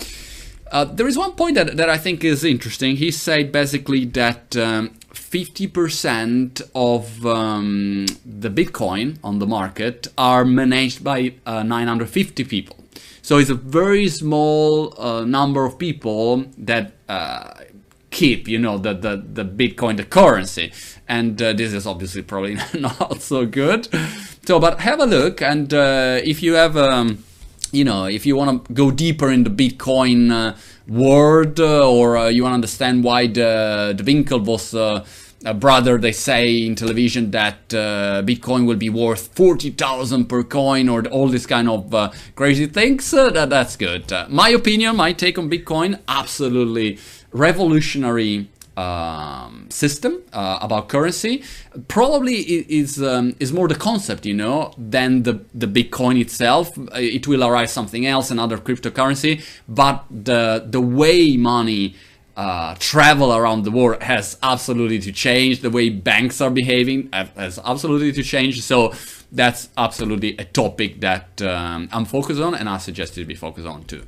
Uh, 0.71 0.85
there 0.85 1.07
is 1.07 1.15
one 1.15 1.33
point 1.33 1.53
that, 1.53 1.77
that 1.77 1.87
I 1.87 1.99
think 1.99 2.23
is 2.23 2.43
interesting. 2.43 2.95
He 2.95 3.11
said 3.11 3.51
basically 3.51 4.05
that 4.05 4.57
um, 4.57 4.95
50% 5.13 6.61
of 6.75 7.25
um, 7.25 8.05
the 8.25 8.49
Bitcoin 8.49 9.17
on 9.23 9.39
the 9.39 9.47
market 9.47 10.07
are 10.17 10.43
managed 10.43 11.03
by 11.03 11.33
uh, 11.45 11.63
950 11.63 12.43
people. 12.43 12.77
So 13.21 13.37
it's 13.37 13.49
a 13.49 13.55
very 13.55 14.09
small 14.09 14.99
uh, 14.99 15.23
number 15.23 15.65
of 15.65 15.79
people 15.79 16.45
that 16.57 16.93
uh, 17.07 17.53
keep, 18.09 18.47
you 18.47 18.59
know, 18.59 18.77
the, 18.77 18.93
the, 18.93 19.15
the 19.15 19.45
Bitcoin, 19.45 19.97
the 19.97 20.03
currency. 20.03 20.73
And 21.07 21.41
uh, 21.41 21.53
this 21.53 21.73
is 21.73 21.87
obviously 21.87 22.21
probably 22.21 22.57
not 22.73 23.21
so 23.21 23.45
good. 23.45 23.87
So, 24.45 24.59
but 24.59 24.81
have 24.81 24.99
a 24.99 25.05
look. 25.05 25.41
And 25.41 25.73
uh, 25.73 26.19
if 26.23 26.43
you 26.43 26.53
have, 26.53 26.75
um, 26.75 27.23
you 27.71 27.85
know, 27.85 28.05
if 28.05 28.25
you 28.25 28.35
want 28.35 28.65
to 28.65 28.73
go 28.73 28.91
deeper 28.91 29.31
in 29.31 29.43
the 29.43 29.49
Bitcoin 29.49 30.55
world 30.87 31.59
uh, 31.59 31.89
or 31.89 32.17
uh, 32.17 32.27
you 32.27 32.43
want 32.43 32.51
to 32.51 32.55
understand 32.55 33.03
why 33.03 33.27
the, 33.27 33.93
the 33.95 34.03
Winkel 34.03 34.43
was 34.43 34.73
uh, 34.73 35.05
a 35.45 35.53
brother 35.53 35.97
they 35.97 36.11
say 36.11 36.65
in 36.65 36.75
television 36.75 37.31
that 37.31 37.73
uh, 37.73 38.21
bitcoin 38.23 38.65
will 38.65 38.77
be 38.77 38.89
worth 38.89 39.35
40,000 39.35 40.25
per 40.25 40.43
coin 40.43 40.87
or 40.87 41.05
all 41.07 41.27
this 41.27 41.45
kind 41.45 41.69
of 41.69 41.93
uh, 41.93 42.11
crazy 42.35 42.65
things 42.65 43.13
uh, 43.13 43.29
that, 43.29 43.49
that's 43.49 43.75
good. 43.75 44.11
My 44.29 44.49
opinion 44.49 44.95
my 44.95 45.13
take 45.13 45.37
on 45.37 45.49
bitcoin 45.49 45.99
absolutely 46.07 46.97
revolutionary 47.31 48.49
um, 48.77 49.67
system 49.69 50.21
uh, 50.33 50.59
about 50.61 50.89
currency 50.89 51.43
probably 51.87 52.35
is 52.35 53.01
um, 53.01 53.35
is 53.39 53.53
more 53.53 53.67
the 53.67 53.75
concept 53.75 54.25
you 54.25 54.33
know 54.33 54.73
than 54.77 55.23
the 55.23 55.41
the 55.53 55.67
bitcoin 55.67 56.19
itself 56.19 56.77
Uh, 56.77 56.85
it 56.93 57.27
will 57.27 57.43
arise 57.43 57.71
something 57.71 58.05
else 58.05 58.31
another 58.31 58.57
cryptocurrency 58.57 59.43
but 59.67 60.03
the 60.09 60.65
the 60.69 60.81
way 60.81 61.37
money 61.37 61.95
uh, 62.35 62.75
travel 62.79 63.33
around 63.33 63.63
the 63.63 63.71
world 63.71 64.01
has 64.01 64.37
absolutely 64.41 64.99
to 64.99 65.11
change. 65.11 65.61
The 65.61 65.69
way 65.69 65.89
banks 65.89 66.41
are 66.41 66.49
behaving 66.49 67.09
has 67.13 67.59
absolutely 67.63 68.11
to 68.13 68.23
change. 68.23 68.61
So 68.61 68.93
that's 69.31 69.69
absolutely 69.77 70.35
a 70.37 70.45
topic 70.45 71.01
that 71.01 71.41
um, 71.41 71.89
I'm 71.91 72.05
focused 72.05 72.41
on, 72.41 72.55
and 72.55 72.69
I 72.69 72.77
suggest 72.77 73.17
you 73.17 73.25
be 73.25 73.35
focused 73.35 73.67
on 73.67 73.83
too. 73.83 74.03